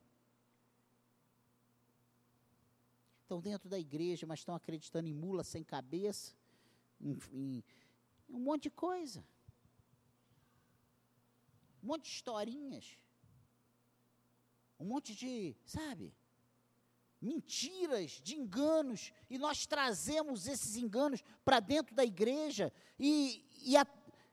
Estão 3.27 3.41
dentro 3.41 3.67
da 3.67 3.77
igreja, 3.77 4.25
mas 4.25 4.39
estão 4.39 4.55
acreditando 4.55 5.09
em 5.09 5.13
mula 5.13 5.43
sem 5.43 5.61
cabeça, 5.61 6.33
em, 7.01 7.19
em 7.33 7.63
um 8.29 8.39
monte 8.39 8.63
de 8.63 8.69
coisa. 8.69 9.21
Um 11.83 11.87
monte 11.87 12.03
de 12.03 12.11
historinhas, 12.11 12.97
um 14.79 14.85
monte 14.85 15.13
de, 15.13 15.57
sabe, 15.65 16.15
mentiras, 17.21 18.11
de 18.11 18.33
enganos, 18.37 19.11
e 19.29 19.37
nós 19.37 19.67
trazemos 19.67 20.47
esses 20.47 20.77
enganos 20.77 21.21
para 21.43 21.59
dentro 21.59 21.93
da 21.93 22.05
igreja 22.05 22.71
e, 22.97 23.45
e, 23.61 23.75
a, 23.75 23.85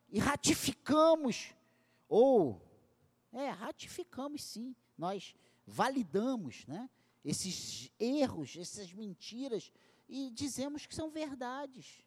e 0.09 0.21
ratificamos, 0.21 1.53
ou, 2.09 2.63
é, 3.33 3.49
ratificamos 3.51 4.45
sim, 4.45 4.77
nós 4.97 5.35
validamos, 5.67 6.65
né, 6.69 6.89
esses 7.25 7.91
erros, 7.99 8.57
essas 8.57 8.93
mentiras, 8.93 9.73
e 10.09 10.31
dizemos 10.31 10.85
que 10.87 10.95
são 10.95 11.11
verdades, 11.11 12.05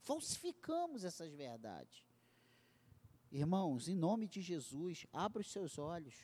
falsificamos 0.00 1.04
essas 1.04 1.32
verdades. 1.32 2.04
Irmãos, 3.30 3.88
em 3.88 3.96
nome 3.96 4.26
de 4.26 4.40
Jesus, 4.40 5.06
abra 5.12 5.40
os 5.40 5.50
seus 5.50 5.78
olhos. 5.78 6.14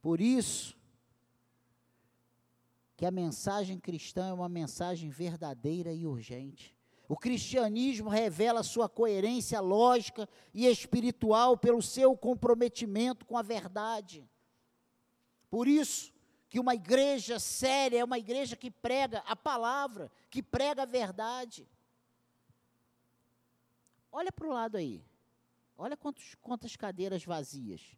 Por 0.00 0.20
isso, 0.20 0.76
que 2.96 3.06
a 3.06 3.10
mensagem 3.10 3.78
cristã 3.78 4.28
é 4.28 4.32
uma 4.32 4.48
mensagem 4.48 5.10
verdadeira 5.10 5.92
e 5.92 6.06
urgente. 6.06 6.76
O 7.08 7.16
cristianismo 7.16 8.10
revela 8.10 8.62
sua 8.62 8.88
coerência 8.88 9.60
lógica 9.60 10.28
e 10.52 10.66
espiritual 10.66 11.56
pelo 11.56 11.80
seu 11.80 12.16
comprometimento 12.16 13.24
com 13.24 13.38
a 13.38 13.42
verdade. 13.42 14.28
Por 15.50 15.66
isso 15.66 16.12
que 16.48 16.58
uma 16.58 16.74
igreja 16.74 17.38
séria 17.38 17.98
é 17.98 18.04
uma 18.04 18.18
igreja 18.18 18.56
que 18.56 18.70
prega 18.70 19.18
a 19.26 19.36
palavra, 19.36 20.10
que 20.30 20.42
prega 20.42 20.82
a 20.82 20.86
verdade. 20.86 21.68
Olha 24.10 24.32
para 24.32 24.46
o 24.46 24.52
lado 24.52 24.76
aí. 24.76 25.04
Olha 25.76 25.96
quantos, 25.96 26.34
quantas 26.36 26.74
cadeiras 26.74 27.24
vazias. 27.24 27.96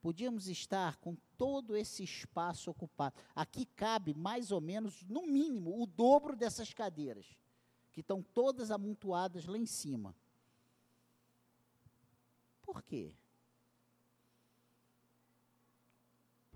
Podíamos 0.00 0.48
estar 0.48 0.96
com 0.96 1.16
todo 1.38 1.76
esse 1.76 2.02
espaço 2.02 2.70
ocupado. 2.70 3.16
Aqui 3.34 3.64
cabe 3.64 4.12
mais 4.12 4.50
ou 4.50 4.60
menos, 4.60 5.02
no 5.04 5.26
mínimo, 5.26 5.80
o 5.80 5.86
dobro 5.86 6.36
dessas 6.36 6.74
cadeiras, 6.74 7.26
que 7.92 8.00
estão 8.00 8.22
todas 8.22 8.70
amontoadas 8.70 9.46
lá 9.46 9.56
em 9.56 9.66
cima. 9.66 10.14
Por 12.62 12.82
quê? 12.82 13.14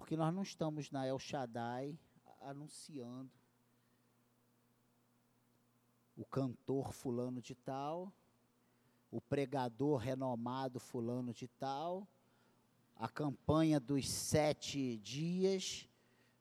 Porque 0.06 0.16
nós 0.16 0.32
não 0.32 0.44
estamos 0.44 0.88
na 0.92 1.04
El 1.04 1.18
Shaddai 1.18 1.98
anunciando 2.42 3.28
o 6.16 6.24
cantor 6.24 6.92
fulano 6.92 7.42
de 7.42 7.56
tal, 7.56 8.12
o 9.10 9.20
pregador 9.20 9.96
renomado 9.96 10.78
fulano 10.78 11.34
de 11.34 11.48
tal, 11.48 12.06
a 12.94 13.08
campanha 13.08 13.80
dos 13.80 14.08
sete 14.08 14.96
dias, 14.98 15.88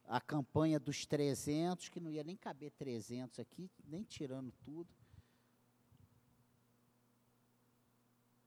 a 0.03 0.21
campanha 0.21 0.79
dos 0.79 1.07
trezentos, 1.07 1.89
que 1.89 1.99
não 1.99 2.11
ia 2.11 2.23
nem 2.23 2.37
caber 2.37 2.69
trezentos 2.69 3.39
aqui, 3.39 3.67
nem 3.83 4.03
tirando 4.03 4.51
tudo. 4.63 4.93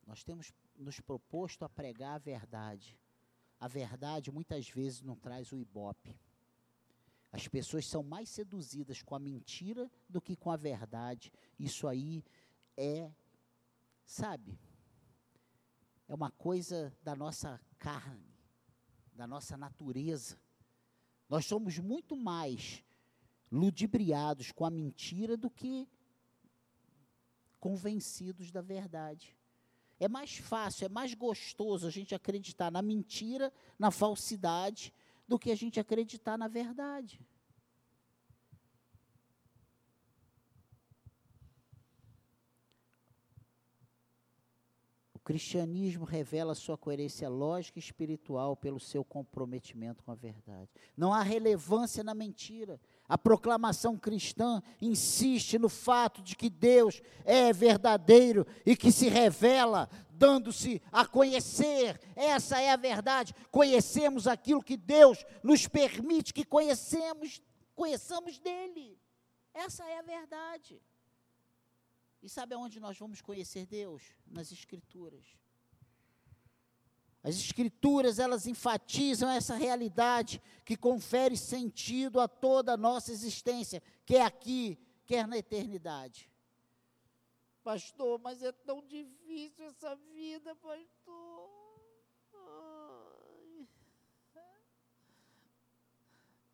Nós 0.07 0.23
temos 0.23 0.53
nos 0.77 1.01
proposto 1.01 1.65
a 1.65 1.69
pregar 1.69 2.15
a 2.15 2.19
verdade. 2.19 2.97
A 3.61 3.67
verdade 3.67 4.31
muitas 4.31 4.69
vezes 4.69 5.03
não 5.03 5.17
traz 5.17 5.53
o 5.53 5.59
ibope. 5.59 6.19
As 7.31 7.47
pessoas 7.47 7.87
são 7.87 8.03
mais 8.03 8.29
seduzidas 8.29 9.03
com 9.03 9.15
a 9.15 9.19
mentira 9.19 9.91
do 10.09 10.21
que 10.21 10.37
com 10.37 10.51
a 10.51 10.57
verdade. 10.57 11.33
Isso 11.59 11.87
aí 11.87 12.25
é, 12.77 13.11
sabe, 14.05 14.59
é 16.09 16.15
uma 16.15 16.31
coisa 16.31 16.97
da 17.03 17.15
nossa 17.15 17.61
carne, 17.79 18.35
da 19.13 19.27
nossa 19.27 19.57
natureza. 19.57 20.41
Nós 21.29 21.45
somos 21.45 21.79
muito 21.79 22.17
mais 22.17 22.83
ludibriados 23.53 24.51
com 24.53 24.65
a 24.65 24.71
mentira 24.71 25.37
do 25.37 25.51
que 25.51 25.89
convencidos 27.61 28.51
da 28.51 28.63
verdade. 28.63 29.38
É 30.01 30.09
mais 30.09 30.37
fácil, 30.37 30.87
é 30.87 30.89
mais 30.89 31.13
gostoso 31.15 31.87
a 31.87 31.91
gente 31.91 32.15
acreditar 32.15 32.71
na 32.71 32.81
mentira, 32.81 33.53
na 33.79 33.91
falsidade, 33.91 34.95
do 35.27 35.39
que 35.39 35.51
a 35.51 35.55
gente 35.55 35.81
acreditar 35.81 36.39
na 36.39 36.49
verdade. 36.49 37.21
O 45.13 45.19
cristianismo 45.19 46.05
revela 46.05 46.55
sua 46.55 46.79
coerência 46.79 47.29
lógica 47.29 47.79
e 47.79 47.81
espiritual 47.81 48.57
pelo 48.57 48.81
seu 48.81 49.05
comprometimento 49.05 50.03
com 50.03 50.13
a 50.13 50.15
verdade. 50.15 50.71
Não 50.97 51.13
há 51.13 51.23
relevância 51.23 52.03
na 52.03 52.15
mentira. 52.15 52.81
A 53.09 53.17
proclamação 53.17 53.97
cristã 53.97 54.63
insiste 54.81 55.59
no 55.59 55.69
fato 55.69 56.23
de 56.23 56.37
que 56.37 56.51
Deus 56.51 57.01
é 57.25 57.53
verdadeiro 57.53 58.47
e 58.67 58.77
que 58.77 58.93
se 58.93 59.09
revela 59.09 59.89
dando-se 60.11 60.83
a 60.93 61.07
conhecer. 61.07 61.99
Essa 62.15 62.61
é 62.61 62.71
a 62.71 62.77
verdade. 62.77 63.35
Conhecemos 63.51 64.27
aquilo 64.27 64.63
que 64.63 64.77
Deus 64.77 65.25
nos 65.43 65.67
permite 65.67 66.35
que 66.35 66.45
conhecemos, 66.45 67.41
conheçamos 67.75 68.39
dele. 68.39 69.01
Essa 69.55 69.85
é 69.85 69.99
a 69.99 70.03
verdade. 70.03 70.83
E 72.23 72.29
sabe 72.29 72.55
aonde 72.55 72.81
nós 72.81 72.99
vamos 72.99 73.23
conhecer 73.23 73.65
Deus? 73.65 74.03
Nas 74.27 74.51
escrituras. 74.51 75.25
As 77.23 77.35
escrituras, 77.37 78.19
elas 78.19 78.47
enfatizam 78.47 79.29
essa 79.29 79.55
realidade 79.55 80.41
que 80.65 80.77
confere 80.77 81.37
sentido 81.37 82.21
a 82.21 82.29
toda 82.29 82.73
a 82.73 82.77
nossa 82.77 83.11
existência, 83.11 83.83
quer 84.07 84.23
aqui, 84.23 84.79
quer 85.05 85.27
na 85.27 85.37
eternidade. 85.37 86.31
Pastor, 87.63 88.19
mas 88.21 88.43
é 88.43 88.53
tão 88.53 88.87
difícil 88.87 89.67
essa 89.67 89.95
vida, 89.97 90.55
pastor. 90.57 91.51
Ai. 92.35 93.69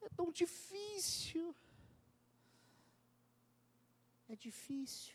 É 0.01 0.09
tão 0.17 0.33
difícil. 0.33 1.55
É 4.29 4.35
difícil. 4.35 5.15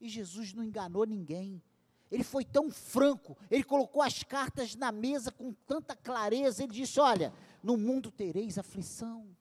E 0.00 0.08
Jesus 0.08 0.52
não 0.52 0.64
enganou 0.64 1.04
ninguém. 1.04 1.62
Ele 2.10 2.24
foi 2.24 2.44
tão 2.44 2.70
franco, 2.70 3.36
ele 3.50 3.62
colocou 3.62 4.00
as 4.00 4.22
cartas 4.22 4.74
na 4.74 4.90
mesa 4.90 5.30
com 5.30 5.52
tanta 5.52 5.94
clareza. 5.94 6.62
Ele 6.62 6.72
disse: 6.72 6.98
Olha, 6.98 7.32
no 7.62 7.76
mundo 7.76 8.10
tereis 8.10 8.58
aflição. 8.58 9.36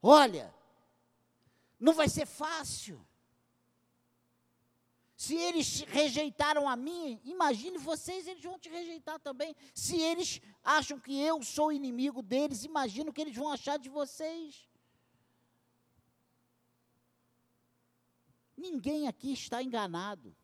Olha, 0.00 0.54
não 1.78 1.92
vai 1.92 2.08
ser 2.08 2.26
fácil. 2.26 3.04
Se 5.16 5.34
eles 5.34 5.80
rejeitaram 5.80 6.68
a 6.68 6.76
mim, 6.76 7.20
imagine 7.24 7.76
vocês, 7.76 8.28
eles 8.28 8.44
vão 8.44 8.56
te 8.56 8.68
rejeitar 8.68 9.18
também. 9.18 9.52
Se 9.74 10.00
eles 10.00 10.40
acham 10.62 11.00
que 11.00 11.20
eu 11.20 11.42
sou 11.42 11.72
inimigo 11.72 12.22
deles, 12.22 12.62
imagine 12.62 13.10
o 13.10 13.12
que 13.12 13.20
eles 13.20 13.34
vão 13.34 13.50
achar 13.50 13.80
de 13.80 13.88
vocês. 13.88 14.68
Ninguém 18.56 19.08
aqui 19.08 19.32
está 19.32 19.60
enganado. 19.60 20.36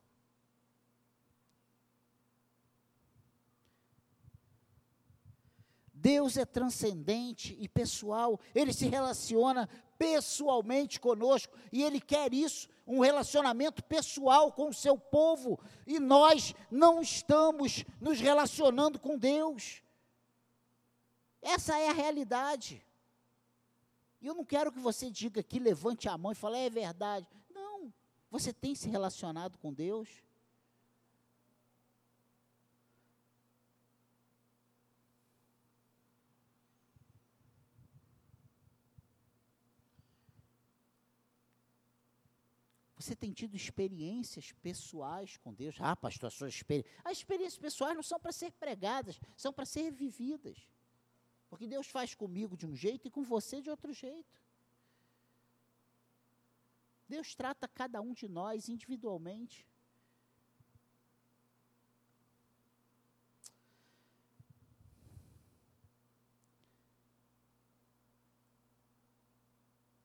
Deus 6.04 6.36
é 6.36 6.44
transcendente 6.44 7.56
e 7.58 7.66
pessoal, 7.66 8.38
ele 8.54 8.74
se 8.74 8.86
relaciona 8.86 9.66
pessoalmente 9.96 11.00
conosco 11.00 11.56
e 11.72 11.82
ele 11.82 11.98
quer 11.98 12.34
isso 12.34 12.68
um 12.86 13.00
relacionamento 13.00 13.82
pessoal 13.82 14.52
com 14.52 14.68
o 14.68 14.74
seu 14.74 14.98
povo, 14.98 15.58
e 15.86 15.98
nós 15.98 16.54
não 16.70 17.00
estamos 17.00 17.86
nos 17.98 18.20
relacionando 18.20 19.00
com 19.00 19.16
Deus. 19.16 19.82
Essa 21.40 21.78
é 21.78 21.88
a 21.88 21.94
realidade. 21.94 22.84
E 24.20 24.26
eu 24.26 24.34
não 24.34 24.44
quero 24.44 24.70
que 24.70 24.78
você 24.78 25.10
diga 25.10 25.40
aqui, 25.40 25.58
levante 25.58 26.06
a 26.06 26.18
mão 26.18 26.32
e 26.32 26.34
fale, 26.34 26.58
é 26.58 26.68
verdade. 26.68 27.26
Não, 27.48 27.90
você 28.30 28.52
tem 28.52 28.74
se 28.74 28.90
relacionado 28.90 29.56
com 29.56 29.72
Deus? 29.72 30.22
Você 43.04 43.14
tem 43.14 43.34
tido 43.34 43.54
experiências 43.54 44.52
pessoais 44.62 45.36
com 45.36 45.52
Deus? 45.52 45.76
Ah, 45.78 45.94
pastor, 45.94 46.28
as 46.28 46.32
suas 46.32 46.54
experiências. 46.54 46.94
As 47.04 47.18
experiências 47.18 47.58
pessoais 47.58 47.94
não 47.94 48.02
são 48.02 48.18
para 48.18 48.32
ser 48.32 48.50
pregadas, 48.52 49.20
são 49.36 49.52
para 49.52 49.66
ser 49.66 49.90
vividas. 49.92 50.66
Porque 51.50 51.66
Deus 51.66 51.86
faz 51.86 52.14
comigo 52.14 52.56
de 52.56 52.66
um 52.66 52.74
jeito 52.74 53.06
e 53.06 53.10
com 53.10 53.22
você 53.22 53.60
de 53.60 53.68
outro 53.68 53.92
jeito. 53.92 54.40
Deus 57.06 57.34
trata 57.34 57.68
cada 57.68 58.00
um 58.00 58.14
de 58.14 58.26
nós 58.26 58.70
individualmente. 58.70 59.68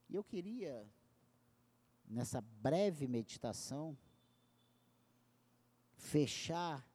E 0.09 0.15
eu 0.15 0.23
queria 0.25 0.85
nessa 2.09 2.41
breve 2.41 3.07
meditação, 3.07 3.95
fechar 5.95 6.89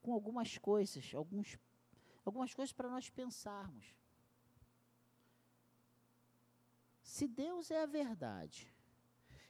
com 0.00 0.12
algumas 0.12 0.56
coisas, 0.56 1.12
alguns, 1.14 1.58
algumas 2.24 2.54
coisas 2.54 2.72
para 2.72 2.88
nós 2.88 3.10
pensarmos. 3.10 3.94
Se 7.02 7.28
Deus 7.28 7.70
é 7.70 7.82
a 7.82 7.86
verdade 7.86 8.72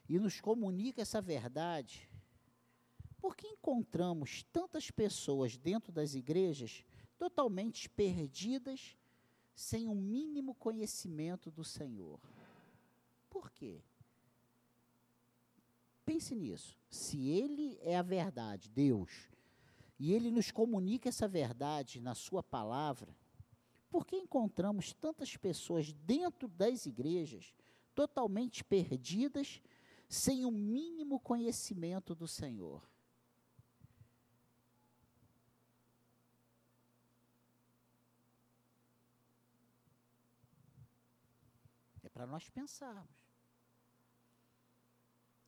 e 0.09 0.19
nos 0.19 0.41
comunica 0.41 1.03
essa 1.03 1.21
verdade, 1.21 2.09
por 3.21 3.37
que 3.37 3.47
encontramos 3.47 4.43
tantas 4.53 4.91
pessoas 4.91 5.57
dentro 5.57 5.93
das 5.93 6.15
igrejas 6.15 6.85
totalmente 7.19 7.89
perdidas, 7.89 8.97
sem 9.55 9.89
o 9.89 9.93
um 9.93 9.95
mínimo 9.95 10.55
conhecimento 10.55 11.51
do 11.51 11.65
Senhor? 11.65 12.21
Por 13.37 13.51
quê? 13.51 13.83
Pense 16.07 16.35
nisso. 16.35 16.79
Se 16.89 17.29
Ele 17.29 17.79
é 17.83 17.95
a 17.95 18.03
verdade, 18.03 18.71
Deus, 18.71 19.29
E 19.99 20.13
ele 20.13 20.31
nos 20.31 20.51
comunica 20.51 21.09
essa 21.09 21.27
verdade 21.27 22.01
na 22.01 22.15
sua 22.15 22.43
palavra. 22.43 23.17
Por 23.91 24.05
que 24.05 24.17
encontramos 24.17 24.93
tantas 24.93 25.37
pessoas 25.37 25.93
dentro 25.93 26.49
das 26.49 26.85
igrejas 26.85 27.55
totalmente 27.95 28.63
perdidas, 28.63 29.63
sem 30.09 30.45
o 30.45 30.51
mínimo 30.51 31.19
conhecimento 31.19 32.15
do 32.15 32.29
Senhor? 32.29 32.87
É 42.03 42.09
para 42.09 42.27
nós 42.27 42.51
pensarmos. 42.51 43.26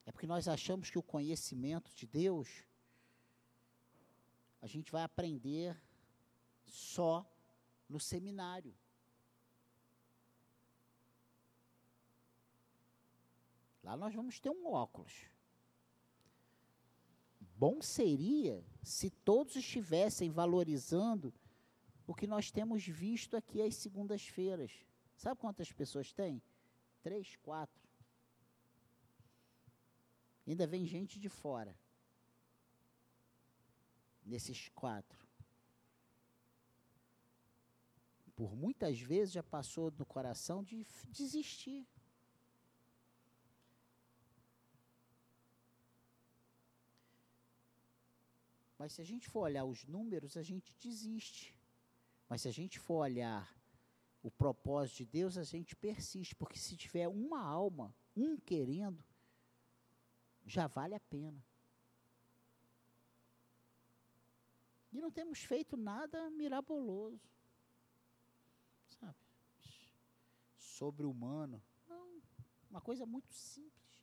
É 0.08 0.10
porque 0.10 0.26
nós 0.26 0.48
achamos 0.48 0.88
que 0.88 0.98
o 0.98 1.02
conhecimento 1.02 1.92
de 1.92 2.06
Deus 2.06 2.64
a 4.58 4.66
gente 4.66 4.90
vai 4.90 5.02
aprender 5.02 5.78
só 6.64 7.30
no 7.86 8.00
seminário. 8.00 8.74
Lá 13.82 13.98
nós 13.98 14.14
vamos 14.14 14.40
ter 14.40 14.48
um 14.48 14.72
óculos. 14.72 15.28
Bom 17.58 17.82
seria 17.82 18.64
se 18.82 19.10
todos 19.10 19.56
estivessem 19.56 20.30
valorizando 20.30 21.34
o 22.06 22.14
que 22.14 22.26
nós 22.26 22.50
temos 22.50 22.82
visto 22.82 23.36
aqui 23.36 23.60
às 23.60 23.76
segundas-feiras. 23.76 24.72
Sabe 25.18 25.38
quantas 25.38 25.70
pessoas 25.70 26.14
tem? 26.14 26.42
Três, 27.02 27.36
quatro. 27.36 27.87
Ainda 30.48 30.66
vem 30.66 30.86
gente 30.86 31.20
de 31.20 31.28
fora. 31.28 31.78
Nesses 34.24 34.70
quatro. 34.70 35.28
Por 38.34 38.56
muitas 38.56 38.98
vezes 38.98 39.34
já 39.34 39.42
passou 39.42 39.90
no 39.98 40.06
coração 40.06 40.64
de 40.64 40.86
desistir. 41.08 41.86
Mas 48.78 48.92
se 48.92 49.02
a 49.02 49.04
gente 49.04 49.28
for 49.28 49.40
olhar 49.40 49.64
os 49.66 49.84
números, 49.84 50.36
a 50.36 50.42
gente 50.42 50.72
desiste. 50.80 51.54
Mas 52.26 52.42
se 52.42 52.48
a 52.48 52.52
gente 52.52 52.78
for 52.78 53.00
olhar 53.02 53.54
o 54.22 54.30
propósito 54.30 54.98
de 54.98 55.06
Deus, 55.06 55.36
a 55.36 55.42
gente 55.42 55.76
persiste, 55.76 56.34
porque 56.34 56.58
se 56.58 56.76
tiver 56.76 57.08
uma 57.08 57.42
alma, 57.42 57.94
um 58.16 58.38
querendo, 58.38 59.04
já 60.48 60.66
vale 60.66 60.94
a 60.94 61.00
pena. 61.00 61.44
E 64.90 65.00
não 65.00 65.10
temos 65.10 65.40
feito 65.40 65.76
nada 65.76 66.30
miraboloso. 66.30 67.20
Sabe? 68.98 69.16
Sobre-humano. 70.56 71.62
Não, 71.86 72.22
uma 72.70 72.80
coisa 72.80 73.04
muito 73.04 73.32
simples. 73.34 74.02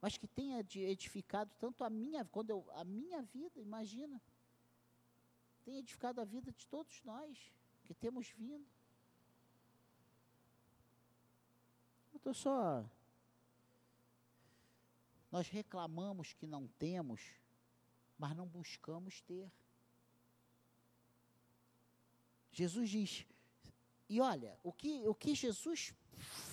Mas 0.00 0.16
que 0.16 0.28
tenha 0.28 0.60
edificado 0.60 1.52
tanto 1.58 1.82
a 1.82 1.90
minha, 1.90 2.24
quando 2.24 2.50
eu, 2.50 2.64
a 2.74 2.84
minha 2.84 3.20
vida, 3.20 3.60
imagina. 3.60 4.22
Tem 5.64 5.78
edificado 5.78 6.20
a 6.20 6.24
vida 6.24 6.52
de 6.52 6.66
todos 6.68 7.02
nós 7.02 7.52
que 7.84 7.92
temos 7.92 8.28
vindo. 8.30 8.66
Eu 12.12 12.18
estou 12.18 12.32
só 12.32 12.88
nós 15.30 15.48
reclamamos 15.48 16.32
que 16.32 16.46
não 16.46 16.66
temos, 16.66 17.20
mas 18.18 18.34
não 18.36 18.46
buscamos 18.46 19.20
ter. 19.20 19.50
Jesus 22.50 22.88
diz, 22.90 23.26
e 24.08 24.20
olha, 24.20 24.58
o 24.62 24.72
que, 24.72 25.06
o 25.06 25.14
que 25.14 25.34
Jesus 25.34 25.94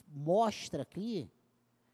mostra 0.08 0.84
aqui, 0.84 1.32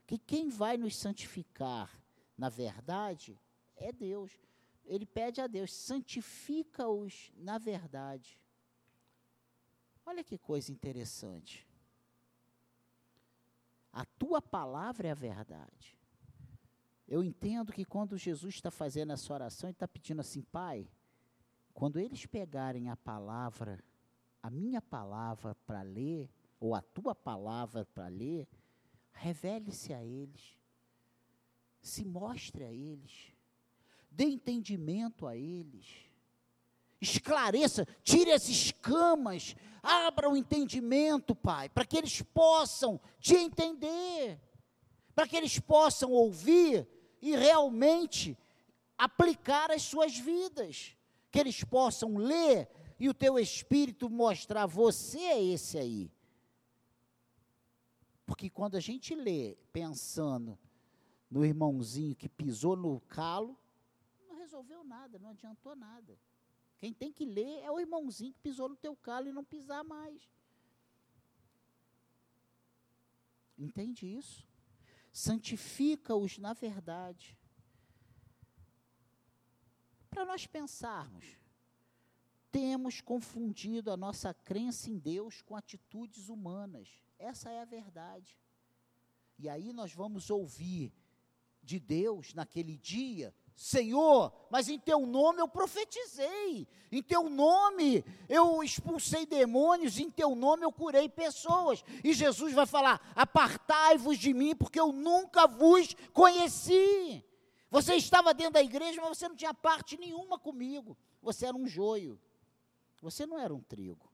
que 0.08 0.17
quem 0.17 0.50
vai 0.50 0.76
nos 0.76 0.96
santificar, 0.98 1.89
na 2.38 2.50
verdade, 2.50 3.39
é 3.76 3.91
Deus. 3.91 4.38
Ele 4.84 5.06
pede 5.06 5.39
a 5.39 5.48
Deus, 5.48 5.72
santifica-os 5.74 7.32
na 7.36 7.58
verdade. 7.58 8.39
Olha 10.06 10.24
que 10.24 10.38
coisa 10.38 10.72
interessante. 10.72 11.67
A 13.94 14.04
tua 14.04 14.41
palavra 14.41 15.08
é 15.08 15.12
a 15.12 15.15
verdade. 15.15 16.01
Eu 17.12 17.21
entendo 17.21 17.74
que 17.74 17.84
quando 17.84 18.17
Jesus 18.17 18.56
está 18.56 18.71
fazendo 18.71 19.12
essa 19.12 19.34
oração, 19.34 19.67
ele 19.67 19.76
está 19.76 19.86
pedindo 19.86 20.21
assim, 20.21 20.41
Pai, 20.43 20.88
quando 21.74 22.00
eles 22.00 22.26
pegarem 22.26 22.89
a 22.89 22.95
palavra, 22.95 23.84
a 24.41 24.50
minha 24.50 24.82
palavra 24.82 25.54
para 25.67 25.82
ler, 25.82 26.30
ou 26.58 26.74
a 26.74 26.82
tua 26.82 27.13
palavra 27.13 27.84
para 27.84 28.08
ler, 28.08 28.47
revele-se 29.12 29.93
a 29.93 30.02
eles, 30.02 30.58
se 31.82 32.06
mostre 32.06 32.63
a 32.63 32.71
eles, 32.71 33.34
dê 34.10 34.24
entendimento 34.24 35.28
a 35.28 35.36
eles, 35.36 35.86
esclareça, 37.02 37.86
tire 38.04 38.32
as 38.32 38.47
escamas, 38.47 39.54
abra 39.84 40.30
o 40.30 40.38
entendimento, 40.38 41.36
Pai, 41.36 41.67
para 41.67 41.84
que 41.84 41.97
eles 41.97 42.21
possam 42.21 43.02
te 43.19 43.36
entender, 43.36 44.39
para 45.13 45.28
que 45.28 45.36
eles 45.36 45.60
possam 45.60 46.10
ouvir 46.13 47.01
e 47.22 47.36
realmente 47.36 48.38
aplicar 48.98 49.72
as 49.72 49.84
suas 49.84 50.18
vidas. 50.18 50.96
Que 51.30 51.40
eles 51.40 51.64
possam 51.64 52.18
ler 52.18 52.70
e 53.00 53.08
o 53.08 53.14
teu 53.14 53.40
espírito 53.40 54.10
mostrar: 54.10 54.66
você 54.66 55.20
é 55.20 55.44
esse 55.44 55.78
aí. 55.78 56.12
Porque 58.26 58.50
quando 58.50 58.76
a 58.76 58.80
gente 58.80 59.16
lê 59.16 59.58
pensando 59.72 60.58
no 61.30 61.46
irmãozinho 61.46 62.16
que 62.16 62.28
pisou 62.28 62.76
no 62.76 63.00
calo, 63.02 63.58
não 64.28 64.36
resolveu 64.36 64.84
nada, 64.84 65.18
não 65.20 65.30
adiantou 65.30 65.76
nada. 65.76 66.18
Quem 66.78 66.94
tem 66.94 67.12
que 67.12 67.26
ler 67.26 67.60
é 67.64 67.72
o 67.72 67.80
irmãozinho 67.80 68.34
que 68.34 68.40
pisou 68.40 68.68
no 68.68 68.76
teu 68.76 68.96
calo 68.96 69.28
e 69.28 69.32
não 69.32 69.44
pisar 69.44 69.84
mais. 69.84 70.22
Entende 73.58 74.08
isso? 74.08 74.51
Santifica-os 75.12 76.38
na 76.38 76.54
verdade. 76.54 77.38
Para 80.10 80.26
nós 80.26 80.45
pensarmos, 80.45 81.26
temos 82.52 83.00
confundido 83.00 83.91
a 83.91 83.97
nossa 83.97 84.34
crença 84.34 84.89
em 84.89 84.97
Deus 84.97 85.41
com 85.41 85.56
atitudes 85.56 86.28
humanas. 86.28 86.89
Essa 87.17 87.50
é 87.50 87.62
a 87.62 87.65
verdade. 87.65 88.38
E 89.39 89.47
aí 89.47 89.71
nós 89.71 89.93
vamos 89.93 90.30
ouvir 90.30 90.93
de 91.63 91.80
Deus 91.80 92.34
naquele 92.34 92.78
dia 92.78 93.34
Senhor, 93.62 94.34
mas 94.50 94.67
em 94.69 94.80
teu 94.80 95.06
nome 95.06 95.39
eu 95.39 95.47
profetizei, 95.47 96.67
em 96.91 97.04
teu 97.04 97.30
nome 97.30 98.04
eu 98.28 98.63
expulsei 98.63 99.24
demônios, 99.24 100.00
em 100.00 100.10
teu 100.10 100.34
nome 100.34 100.65
eu 100.65 100.71
curei 100.71 101.08
pessoas. 101.08 101.84
E 102.04 102.12
Jesus 102.12 102.56
vai 102.56 102.65
falar: 102.65 103.00
apartai-vos 103.15 104.17
de 104.17 104.34
mim, 104.34 104.56
porque 104.56 104.80
eu 104.80 104.91
nunca 104.91 105.45
vos 105.45 105.95
conheci. 106.12 107.24
Você 107.69 107.93
estava 107.93 108.34
dentro 108.34 108.54
da 108.54 108.63
igreja, 108.63 109.00
mas 109.00 109.19
você 109.19 109.30
não 109.30 109.36
tinha 109.36 109.54
parte 109.54 109.95
nenhuma 109.95 110.39
comigo. 110.39 110.97
Você 111.21 111.45
era 111.45 111.56
um 111.56 111.67
joio, 111.67 112.19
você 113.00 113.28
não 113.28 113.38
era 113.38 113.54
um 113.54 113.62
trigo. 113.62 114.12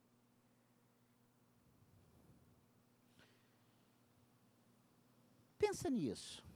Pensa 5.58 5.90
nisso. 5.90 6.47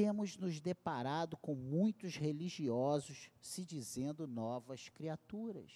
Temos 0.00 0.38
nos 0.38 0.58
deparado 0.62 1.36
com 1.36 1.54
muitos 1.54 2.16
religiosos 2.16 3.30
se 3.38 3.66
dizendo 3.66 4.26
novas 4.26 4.88
criaturas. 4.88 5.70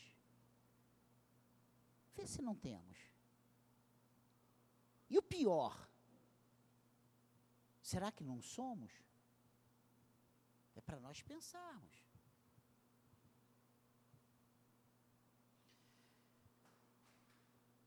Vê 2.17 2.27
se 2.27 2.41
não 2.41 2.55
temos. 2.55 2.97
E 5.11 5.19
o 5.19 5.23
pior, 5.23 5.91
será 7.83 8.11
que 8.11 8.25
não 8.25 8.41
somos? 8.41 8.91
É 10.75 10.81
para 10.81 10.99
nós 10.99 11.21
pensarmos. 11.21 12.03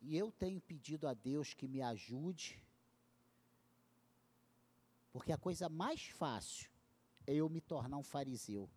E 0.02 0.15
eu 0.15 0.32
tenho 0.32 0.62
pedido 0.62 1.08
a 1.08 1.15
Deus 1.15 1.56
que 1.56 1.67
me 1.67 1.82
ajude 1.82 2.62
porque 5.17 5.32
a 5.32 5.38
coisa 5.38 5.67
mais 5.67 6.06
fácil 6.10 6.69
é 7.25 7.34
eu 7.34 7.49
me 7.49 7.60
tornar 7.60 7.97
um 7.97 8.03
fariseu. 8.03 8.69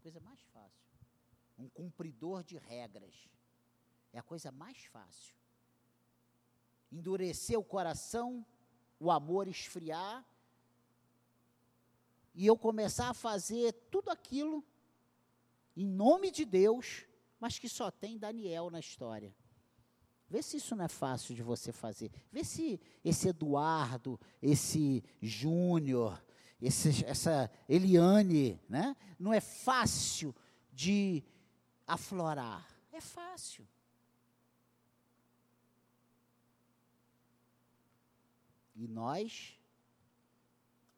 Coisa 0.00 0.18
mais 0.20 0.40
fácil. 0.54 0.88
Um 1.58 1.68
cumpridor 1.68 2.42
de 2.42 2.56
regras. 2.56 3.28
É 4.10 4.18
a 4.18 4.22
coisa 4.22 4.50
mais 4.50 4.82
fácil. 4.86 5.36
Endurecer 6.90 7.58
o 7.60 7.62
coração, 7.62 8.42
o 8.98 9.10
amor 9.10 9.46
esfriar 9.48 10.26
e 12.34 12.46
eu 12.46 12.56
começar 12.56 13.10
a 13.10 13.14
fazer 13.14 13.74
tudo 13.90 14.08
aquilo 14.08 14.64
em 15.76 15.86
nome 15.86 16.30
de 16.30 16.46
Deus, 16.46 17.04
mas 17.38 17.58
que 17.58 17.68
só 17.68 17.90
tem 17.90 18.16
Daniel 18.16 18.70
na 18.70 18.80
história. 18.80 19.36
Vê 20.28 20.42
se 20.42 20.58
isso 20.58 20.76
não 20.76 20.84
é 20.84 20.88
fácil 20.88 21.34
de 21.34 21.42
você 21.42 21.72
fazer. 21.72 22.10
Vê 22.30 22.44
se 22.44 22.78
esse 23.02 23.28
Eduardo, 23.28 24.20
esse 24.42 25.02
Júnior, 25.22 26.22
essa 26.60 27.50
Eliane, 27.68 28.60
né? 28.68 28.94
não 29.18 29.32
é 29.32 29.40
fácil 29.40 30.34
de 30.72 31.24
aflorar. 31.86 32.68
É 32.92 33.00
fácil. 33.00 33.66
E 38.74 38.86
nós 38.86 39.58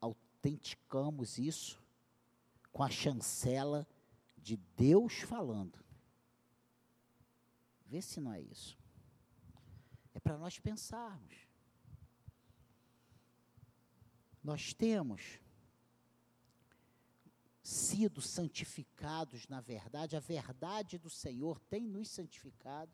autenticamos 0.01 1.39
isso 1.39 1.81
com 2.73 2.83
a 2.83 2.91
chancela 2.91 3.87
de 4.37 4.57
Deus 4.77 5.21
falando. 5.21 5.79
Vê 7.87 8.03
se 8.03 8.21
não 8.21 8.33
é 8.33 8.41
isso. 8.41 8.80
É 10.15 10.21
para 10.21 10.37
nós 10.37 10.59
pensarmos. 10.59 11.37
Nós 14.43 14.73
temos 14.73 15.39
sido 17.63 18.21
santificados 18.21 19.47
na 19.47 19.61
verdade, 19.61 20.17
a 20.17 20.21
verdade 20.21 20.99
do 20.99 21.11
Senhor 21.11 21.61
tem 21.61 21.87
nos 21.87 22.09
santificado. 22.09 22.93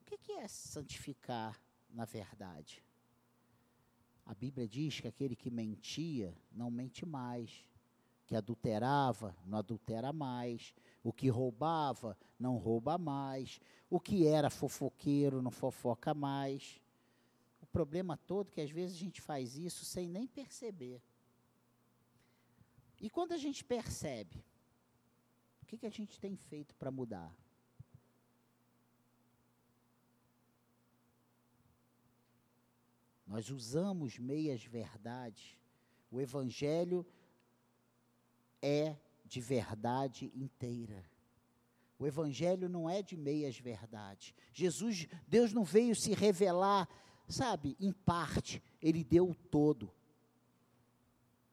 O 0.00 0.04
que 0.04 0.32
é 0.32 0.48
santificar 0.48 1.60
na 1.90 2.04
verdade? 2.04 2.82
A 4.24 4.34
Bíblia 4.34 4.66
diz 4.66 5.00
que 5.00 5.06
aquele 5.06 5.36
que 5.36 5.50
mentia 5.50 6.36
não 6.50 6.70
mente 6.70 7.06
mais, 7.06 7.64
que 8.26 8.34
adulterava 8.34 9.34
não 9.46 9.58
adultera 9.58 10.12
mais, 10.12 10.74
o 11.02 11.12
que 11.12 11.28
roubava 11.28 12.18
não 12.38 12.56
rouba 12.56 12.98
mais, 12.98 13.60
o 13.88 14.00
que 14.00 14.26
era 14.26 14.50
fofoqueiro 14.50 15.40
não 15.40 15.50
fofoca 15.50 16.12
mais. 16.12 16.80
O 17.62 17.66
problema 17.66 18.16
todo 18.16 18.48
é 18.48 18.50
que 18.50 18.60
às 18.60 18.70
vezes 18.70 18.96
a 18.96 19.00
gente 19.00 19.20
faz 19.20 19.56
isso 19.56 19.84
sem 19.84 20.08
nem 20.08 20.26
perceber. 20.26 21.00
E 23.00 23.08
quando 23.08 23.32
a 23.32 23.36
gente 23.36 23.64
percebe, 23.64 24.44
o 25.62 25.66
que, 25.66 25.78
que 25.78 25.86
a 25.86 25.90
gente 25.90 26.18
tem 26.18 26.36
feito 26.36 26.74
para 26.74 26.90
mudar? 26.90 27.32
Nós 33.26 33.50
usamos 33.50 34.18
meias 34.18 34.64
verdades. 34.64 35.58
O 36.10 36.20
Evangelho 36.20 37.04
é 38.66 38.96
de 39.24 39.40
verdade 39.40 40.32
inteira. 40.34 41.04
O 41.98 42.06
Evangelho 42.06 42.68
não 42.68 42.90
é 42.90 43.00
de 43.00 43.16
meias 43.16 43.56
verdades. 43.58 44.34
Jesus, 44.52 45.06
Deus 45.28 45.52
não 45.52 45.64
veio 45.64 45.94
se 45.94 46.12
revelar, 46.12 46.88
sabe, 47.28 47.76
em 47.80 47.92
parte, 47.92 48.62
Ele 48.82 49.04
deu 49.04 49.30
o 49.30 49.34
todo. 49.34 49.90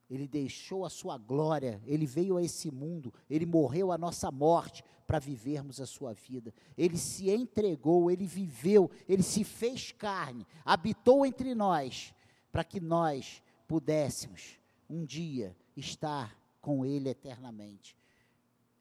Ele 0.09 0.27
deixou 0.27 0.85
a 0.85 0.89
sua 0.89 1.17
glória, 1.17 1.81
ele 1.87 2.05
veio 2.05 2.37
a 2.37 2.43
esse 2.43 2.69
mundo, 2.69 3.11
ele 3.27 3.47
morreu 3.47 3.91
a 3.91 3.97
nossa 3.97 4.29
morte 4.29 4.83
para 5.07 5.17
vivermos 5.17 5.81
a 5.81 5.87
sua 5.87 6.13
vida. 6.13 6.53
Ele 6.77 6.97
se 6.97 7.31
entregou, 7.31 8.11
ele 8.11 8.27
viveu, 8.27 8.91
ele 9.07 9.23
se 9.23 9.43
fez 9.43 9.91
carne, 9.91 10.45
habitou 10.63 11.25
entre 11.25 11.55
nós, 11.55 12.13
para 12.51 12.63
que 12.63 12.79
nós 12.79 13.41
pudéssemos 13.67 14.59
um 14.87 15.03
dia 15.03 15.55
estar 15.75 16.37
com 16.63 16.85
ele 16.85 17.09
eternamente. 17.09 17.97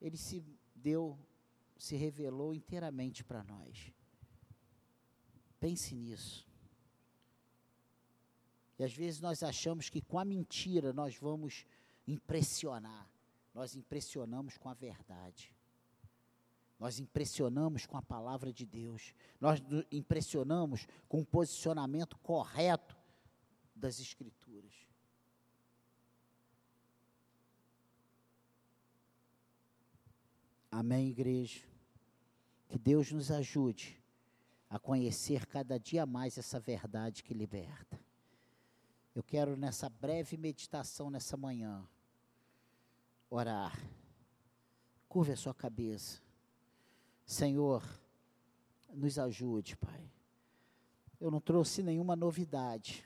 Ele 0.01 0.17
se 0.17 0.41
deu, 0.73 1.19
se 1.77 1.97
revelou 1.97 2.55
inteiramente 2.55 3.25
para 3.25 3.43
nós. 3.43 3.93
Pense 5.59 5.93
nisso. 5.93 6.47
E 8.79 8.85
às 8.85 8.93
vezes 8.93 9.21
nós 9.21 9.43
achamos 9.43 9.91
que 9.91 10.01
com 10.01 10.17
a 10.17 10.25
mentira 10.25 10.93
nós 10.93 11.17
vamos 11.17 11.67
impressionar. 12.07 13.11
Nós 13.53 13.75
impressionamos 13.75 14.57
com 14.57 14.69
a 14.69 14.75
verdade. 14.75 15.53
Nós 16.79 17.01
impressionamos 17.01 17.85
com 17.85 17.97
a 17.97 18.03
palavra 18.03 18.53
de 18.53 18.65
Deus. 18.65 19.13
Nós 19.41 19.61
impressionamos 19.91 20.87
com 21.09 21.21
o 21.21 21.27
posicionamento 21.27 22.17
correto 22.19 22.97
das 23.75 23.99
Escrituras. 23.99 24.82
Amém, 30.75 31.09
igreja? 31.11 31.61
Que 32.67 32.79
Deus 32.79 33.13
nos 33.13 33.31
ajude 33.31 34.03
a 34.71 34.79
conhecer 34.79 35.45
cada 35.45 35.79
dia 35.79 36.07
mais 36.07 36.39
essa 36.39 36.59
verdade 36.59 37.23
que 37.23 37.35
liberta. 37.35 38.01
Eu 39.15 39.23
quero, 39.23 39.55
nessa 39.55 39.91
breve 39.91 40.39
meditação 40.39 41.11
nessa 41.11 41.37
manhã, 41.37 41.87
orar. 43.29 43.79
Curve 45.11 45.33
a 45.33 45.37
sua 45.37 45.53
cabeça. 45.53 46.23
Senhor, 47.27 47.85
nos 48.95 49.19
ajude, 49.19 49.77
Pai. 49.77 50.11
Eu 51.21 51.31
não 51.31 51.39
trouxe 51.39 51.83
nenhuma 51.83 52.17
novidade, 52.17 53.05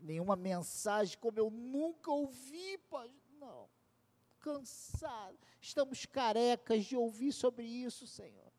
nenhuma 0.00 0.36
mensagem 0.36 1.18
como 1.18 1.36
eu 1.36 1.50
nunca 1.50 2.12
ouvi, 2.12 2.78
Pai. 2.88 3.12
Não. 3.40 3.73
Cansado. 4.44 5.38
Estamos 5.60 6.04
carecas 6.04 6.84
de 6.84 6.96
ouvir 6.96 7.32
sobre 7.32 7.64
isso, 7.64 8.06
Senhor. 8.06 8.52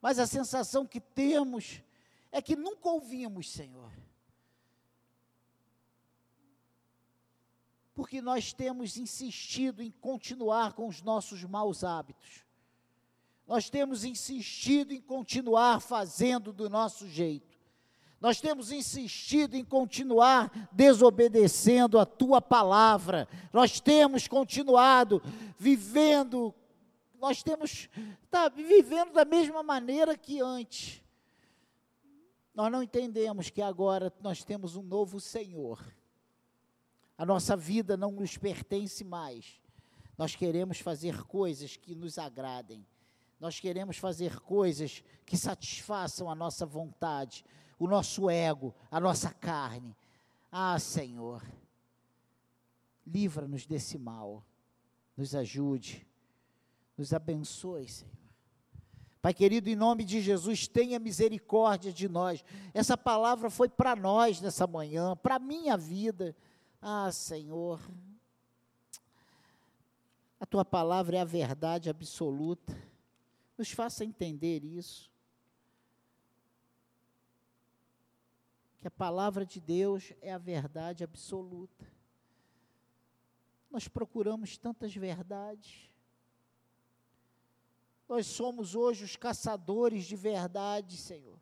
Mas 0.00 0.18
a 0.18 0.26
sensação 0.26 0.86
que 0.86 1.00
temos 1.00 1.82
é 2.30 2.40
que 2.40 2.54
nunca 2.54 2.88
ouvimos, 2.88 3.50
Senhor. 3.50 3.90
porque 7.94 8.20
nós 8.20 8.52
temos 8.52 8.96
insistido 8.96 9.80
em 9.80 9.90
continuar 9.90 10.72
com 10.72 10.88
os 10.88 11.00
nossos 11.00 11.44
maus 11.44 11.84
hábitos. 11.84 12.44
Nós 13.46 13.70
temos 13.70 14.04
insistido 14.04 14.92
em 14.92 15.00
continuar 15.00 15.80
fazendo 15.80 16.52
do 16.52 16.68
nosso 16.68 17.08
jeito. 17.08 17.53
Nós 18.24 18.40
temos 18.40 18.72
insistido 18.72 19.54
em 19.54 19.62
continuar 19.62 20.70
desobedecendo 20.72 21.98
a 21.98 22.06
tua 22.06 22.40
palavra. 22.40 23.28
Nós 23.52 23.80
temos 23.80 24.26
continuado 24.26 25.22
vivendo, 25.58 26.54
nós 27.20 27.42
temos 27.42 27.90
tá, 28.30 28.48
vivendo 28.48 29.12
da 29.12 29.26
mesma 29.26 29.62
maneira 29.62 30.16
que 30.16 30.40
antes. 30.40 31.02
Nós 32.54 32.72
não 32.72 32.82
entendemos 32.82 33.50
que 33.50 33.60
agora 33.60 34.10
nós 34.22 34.42
temos 34.42 34.74
um 34.76 34.82
novo 34.82 35.20
Senhor 35.20 35.78
a 37.16 37.24
nossa 37.24 37.56
vida 37.56 37.96
não 37.96 38.10
nos 38.10 38.36
pertence 38.36 39.04
mais. 39.04 39.60
Nós 40.18 40.34
queremos 40.34 40.80
fazer 40.80 41.22
coisas 41.24 41.76
que 41.76 41.94
nos 41.94 42.18
agradem. 42.18 42.84
Nós 43.38 43.60
queremos 43.60 43.96
fazer 43.96 44.40
coisas 44.40 45.02
que 45.24 45.36
satisfaçam 45.36 46.30
a 46.30 46.34
nossa 46.34 46.66
vontade, 46.66 47.44
o 47.78 47.86
nosso 47.86 48.30
ego, 48.30 48.74
a 48.90 49.00
nossa 49.00 49.30
carne. 49.30 49.96
Ah, 50.50 50.78
Senhor, 50.78 51.42
livra-nos 53.06 53.66
desse 53.66 53.98
mal. 53.98 54.44
Nos 55.16 55.34
ajude. 55.34 56.06
Nos 56.96 57.12
abençoe, 57.12 57.88
Senhor. 57.88 58.14
Pai 59.24 59.32
querido, 59.32 59.70
em 59.70 59.74
nome 59.74 60.04
de 60.04 60.20
Jesus, 60.20 60.68
tenha 60.68 60.98
misericórdia 60.98 61.90
de 61.90 62.08
nós. 62.10 62.44
Essa 62.74 62.94
palavra 62.94 63.48
foi 63.48 63.70
para 63.70 63.96
nós 63.96 64.38
nessa 64.38 64.66
manhã, 64.66 65.16
para 65.16 65.36
a 65.36 65.38
minha 65.38 65.78
vida. 65.78 66.36
Ah, 66.80 67.10
Senhor, 67.10 67.80
a 70.38 70.44
tua 70.44 70.62
palavra 70.62 71.16
é 71.16 71.20
a 71.20 71.24
verdade 71.24 71.88
absoluta. 71.88 72.76
Nos 73.56 73.70
faça 73.70 74.04
entender 74.04 74.62
isso. 74.62 75.10
Que 78.84 78.88
a 78.88 78.90
palavra 78.90 79.46
de 79.46 79.62
Deus 79.62 80.12
é 80.20 80.30
a 80.30 80.36
verdade 80.36 81.02
absoluta. 81.02 81.90
Nós 83.70 83.88
procuramos 83.88 84.58
tantas 84.58 84.94
verdades. 84.94 85.90
Nós 88.06 88.26
somos 88.26 88.74
hoje 88.74 89.02
os 89.02 89.16
caçadores 89.16 90.04
de 90.04 90.14
verdade, 90.16 90.98
Senhor 90.98 91.40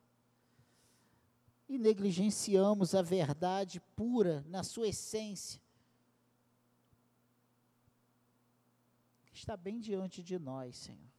e 1.68 1.78
negligenciamos 1.78 2.94
a 2.94 3.02
verdade 3.02 3.80
pura 3.96 4.44
na 4.46 4.62
sua 4.62 4.86
essência, 4.88 5.60
está 9.32 9.56
bem 9.56 9.80
diante 9.80 10.22
de 10.22 10.38
nós, 10.38 10.76
Senhor. 10.76 11.10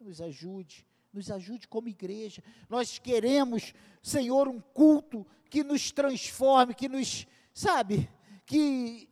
Nos 0.00 0.20
ajude, 0.20 0.86
nos 1.16 1.30
ajude 1.30 1.66
como 1.66 1.88
igreja. 1.88 2.42
Nós 2.68 2.98
queremos, 2.98 3.72
Senhor, 4.02 4.46
um 4.48 4.60
culto 4.60 5.26
que 5.50 5.64
nos 5.64 5.90
transforme, 5.90 6.74
que 6.74 6.88
nos, 6.88 7.26
sabe, 7.54 8.08
que 8.44 9.08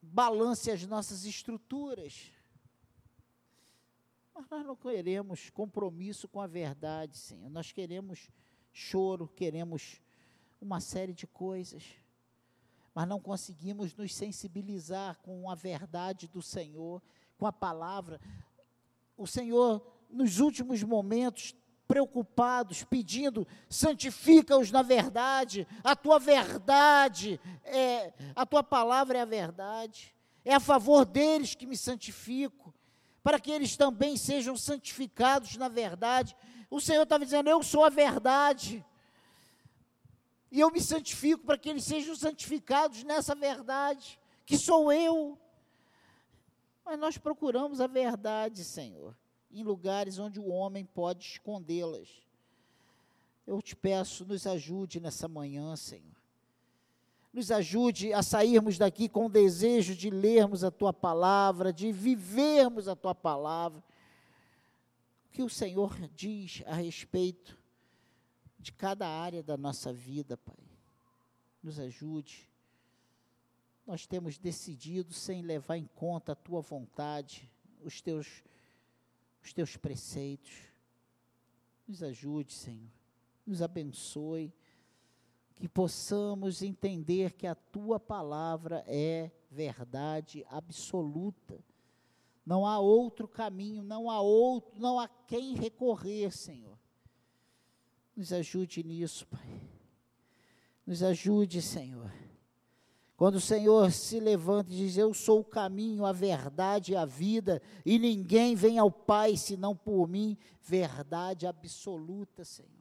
balance 0.00 0.70
as 0.70 0.86
nossas 0.86 1.24
estruturas. 1.24 2.32
Mas 4.34 4.48
nós 4.48 4.64
não 4.64 4.76
queremos 4.76 5.50
compromisso 5.50 6.28
com 6.28 6.40
a 6.40 6.46
verdade, 6.46 7.18
Senhor. 7.18 7.50
Nós 7.50 7.72
queremos 7.72 8.30
choro, 8.72 9.28
queremos 9.28 10.00
uma 10.60 10.80
série 10.80 11.12
de 11.12 11.26
coisas. 11.26 11.84
Mas 12.94 13.08
não 13.08 13.20
conseguimos 13.20 13.94
nos 13.94 14.14
sensibilizar 14.14 15.18
com 15.18 15.50
a 15.50 15.54
verdade 15.54 16.28
do 16.28 16.42
Senhor, 16.42 17.02
com 17.38 17.46
a 17.46 17.52
palavra. 17.52 18.20
O 19.20 19.26
Senhor, 19.26 19.86
nos 20.08 20.40
últimos 20.40 20.82
momentos, 20.82 21.54
preocupados, 21.86 22.84
pedindo: 22.84 23.46
santifica-os 23.68 24.70
na 24.70 24.80
verdade, 24.80 25.68
a 25.84 25.94
tua 25.94 26.18
verdade, 26.18 27.38
é, 27.62 28.14
a 28.34 28.46
tua 28.46 28.62
palavra 28.62 29.18
é 29.18 29.20
a 29.20 29.26
verdade, 29.26 30.14
é 30.42 30.54
a 30.54 30.58
favor 30.58 31.04
deles 31.04 31.54
que 31.54 31.66
me 31.66 31.76
santifico 31.76 32.72
para 33.22 33.38
que 33.38 33.50
eles 33.50 33.76
também 33.76 34.16
sejam 34.16 34.56
santificados 34.56 35.58
na 35.58 35.68
verdade. 35.68 36.34
O 36.70 36.80
Senhor 36.80 37.02
estava 37.02 37.22
dizendo: 37.22 37.50
Eu 37.50 37.62
sou 37.62 37.84
a 37.84 37.90
verdade. 37.90 38.82
E 40.50 40.60
eu 40.60 40.70
me 40.70 40.80
santifico 40.80 41.44
para 41.44 41.58
que 41.58 41.68
eles 41.68 41.84
sejam 41.84 42.16
santificados 42.16 43.04
nessa 43.04 43.34
verdade, 43.34 44.18
que 44.46 44.56
sou 44.56 44.90
eu. 44.90 45.38
Mas 46.90 46.98
nós 46.98 47.16
procuramos 47.16 47.80
a 47.80 47.86
verdade, 47.86 48.64
Senhor, 48.64 49.16
em 49.48 49.62
lugares 49.62 50.18
onde 50.18 50.40
o 50.40 50.48
homem 50.48 50.84
pode 50.84 51.24
escondê-las. 51.24 52.08
Eu 53.46 53.62
te 53.62 53.76
peço, 53.76 54.24
nos 54.24 54.44
ajude 54.44 54.98
nessa 54.98 55.28
manhã, 55.28 55.76
Senhor 55.76 56.18
nos 57.32 57.52
ajude 57.52 58.12
a 58.12 58.24
sairmos 58.24 58.76
daqui 58.76 59.08
com 59.08 59.26
o 59.26 59.30
desejo 59.30 59.94
de 59.94 60.10
lermos 60.10 60.64
a 60.64 60.70
tua 60.72 60.92
palavra, 60.92 61.72
de 61.72 61.92
vivermos 61.92 62.88
a 62.88 62.96
tua 62.96 63.14
palavra. 63.14 63.78
O 65.26 65.30
que 65.30 65.40
o 65.44 65.48
Senhor 65.48 65.96
diz 66.08 66.64
a 66.66 66.74
respeito 66.74 67.56
de 68.58 68.72
cada 68.72 69.06
área 69.06 69.44
da 69.44 69.56
nossa 69.56 69.92
vida, 69.92 70.36
Pai. 70.36 70.58
Nos 71.62 71.78
ajude. 71.78 72.49
Nós 73.90 74.06
temos 74.06 74.38
decidido 74.38 75.12
sem 75.12 75.42
levar 75.42 75.76
em 75.76 75.84
conta 75.96 76.30
a 76.30 76.36
tua 76.36 76.60
vontade, 76.60 77.50
os 77.82 78.00
teus 78.00 78.44
os 79.42 79.52
teus 79.52 79.76
preceitos. 79.76 80.52
Nos 81.88 82.00
ajude, 82.00 82.52
Senhor. 82.52 82.88
Nos 83.44 83.60
abençoe 83.60 84.54
que 85.56 85.68
possamos 85.68 86.62
entender 86.62 87.32
que 87.32 87.48
a 87.48 87.56
tua 87.56 87.98
palavra 87.98 88.84
é 88.86 89.28
verdade 89.50 90.46
absoluta. 90.48 91.58
Não 92.46 92.64
há 92.64 92.78
outro 92.78 93.26
caminho, 93.26 93.82
não 93.82 94.08
há 94.08 94.20
outro, 94.20 94.80
não 94.80 95.00
há 95.00 95.08
quem 95.08 95.56
recorrer, 95.56 96.30
Senhor. 96.30 96.78
Nos 98.14 98.32
ajude 98.32 98.84
nisso, 98.84 99.26
Pai. 99.26 99.60
Nos 100.86 101.02
ajude, 101.02 101.60
Senhor. 101.60 102.29
Quando 103.20 103.34
o 103.34 103.40
Senhor 103.40 103.92
se 103.92 104.18
levanta 104.18 104.72
e 104.72 104.76
diz: 104.76 104.96
Eu 104.96 105.12
sou 105.12 105.40
o 105.40 105.44
caminho, 105.44 106.06
a 106.06 106.12
verdade 106.12 106.92
e 106.92 106.96
a 106.96 107.04
vida, 107.04 107.60
e 107.84 107.98
ninguém 107.98 108.54
vem 108.54 108.78
ao 108.78 108.90
Pai 108.90 109.36
senão 109.36 109.76
por 109.76 110.08
mim, 110.08 110.36
verdade 110.62 111.46
absoluta, 111.46 112.44
Senhor 112.44 112.80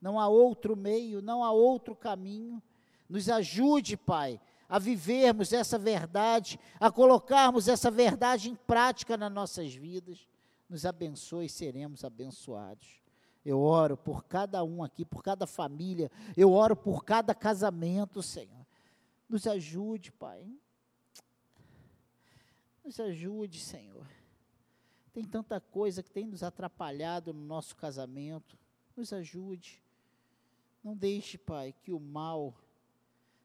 não 0.00 0.18
há 0.18 0.28
outro 0.28 0.76
meio, 0.76 1.20
não 1.20 1.42
há 1.42 1.50
outro 1.50 1.94
caminho. 1.94 2.62
Nos 3.08 3.28
ajude, 3.28 3.96
Pai, 3.96 4.40
a 4.68 4.78
vivermos 4.78 5.52
essa 5.52 5.78
verdade, 5.78 6.58
a 6.78 6.90
colocarmos 6.90 7.68
essa 7.68 7.90
verdade 7.90 8.50
em 8.50 8.54
prática 8.54 9.16
nas 9.16 9.32
nossas 9.32 9.74
vidas. 9.74 10.26
Nos 10.68 10.84
abençoe 10.84 11.46
e 11.46 11.50
seremos 11.50 12.04
abençoados. 12.04 13.02
Eu 13.44 13.60
oro 13.60 13.96
por 13.96 14.24
cada 14.24 14.62
um 14.62 14.82
aqui, 14.82 15.04
por 15.04 15.22
cada 15.22 15.46
família, 15.46 16.10
eu 16.36 16.52
oro 16.52 16.76
por 16.76 17.04
cada 17.04 17.34
casamento, 17.34 18.22
Senhor. 18.22 18.57
Nos 19.28 19.46
ajude, 19.46 20.10
Pai. 20.12 20.50
Nos 22.82 22.98
ajude, 22.98 23.60
Senhor. 23.60 24.06
Tem 25.12 25.24
tanta 25.24 25.60
coisa 25.60 26.02
que 26.02 26.10
tem 26.10 26.26
nos 26.26 26.42
atrapalhado 26.42 27.34
no 27.34 27.44
nosso 27.44 27.76
casamento. 27.76 28.58
Nos 28.96 29.12
ajude. 29.12 29.82
Não 30.82 30.96
deixe, 30.96 31.36
Pai, 31.36 31.74
que 31.82 31.92
o 31.92 32.00
mal 32.00 32.54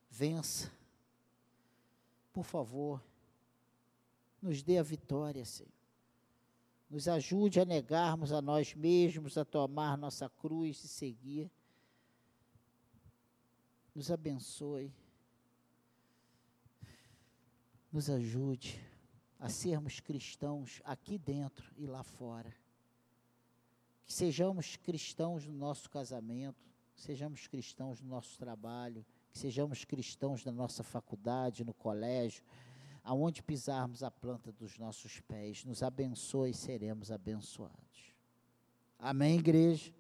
vença. 0.09 0.71
Por 2.31 2.45
favor, 2.45 3.03
nos 4.41 4.63
dê 4.63 4.77
a 4.77 4.83
vitória, 4.83 5.43
Senhor. 5.43 5.71
Nos 6.89 7.07
ajude 7.07 7.59
a 7.59 7.65
negarmos 7.65 8.31
a 8.31 8.41
nós 8.41 8.73
mesmos, 8.75 9.37
a 9.37 9.43
tomar 9.43 9.97
nossa 9.97 10.29
cruz 10.29 10.83
e 10.83 10.87
seguir. 10.87 11.51
Nos 13.95 14.11
abençoe. 14.11 14.93
Nos 17.93 18.09
ajude 18.09 18.81
a 19.39 19.49
sermos 19.49 19.99
cristãos 19.99 20.81
aqui 20.83 21.15
dentro 21.15 21.71
e 21.77 21.85
lá 21.85 22.01
fora. 22.01 22.51
Que 24.03 24.11
sejamos 24.11 24.77
cristãos 24.77 25.45
no 25.45 25.53
nosso 25.53 25.87
casamento, 25.91 26.73
sejamos 26.95 27.45
cristãos 27.45 28.01
no 28.01 28.09
nosso 28.09 28.35
trabalho, 28.39 29.05
que 29.31 29.37
sejamos 29.37 29.85
cristãos 29.85 30.43
na 30.43 30.51
nossa 30.51 30.81
faculdade, 30.81 31.63
no 31.63 31.71
colégio, 31.71 32.43
aonde 33.03 33.43
pisarmos 33.43 34.01
a 34.01 34.09
planta 34.09 34.51
dos 34.51 34.79
nossos 34.79 35.19
pés, 35.19 35.63
nos 35.63 35.83
abençoe 35.83 36.49
e 36.49 36.55
seremos 36.55 37.11
abençoados. 37.11 38.15
Amém, 38.97 39.37
igreja? 39.37 39.93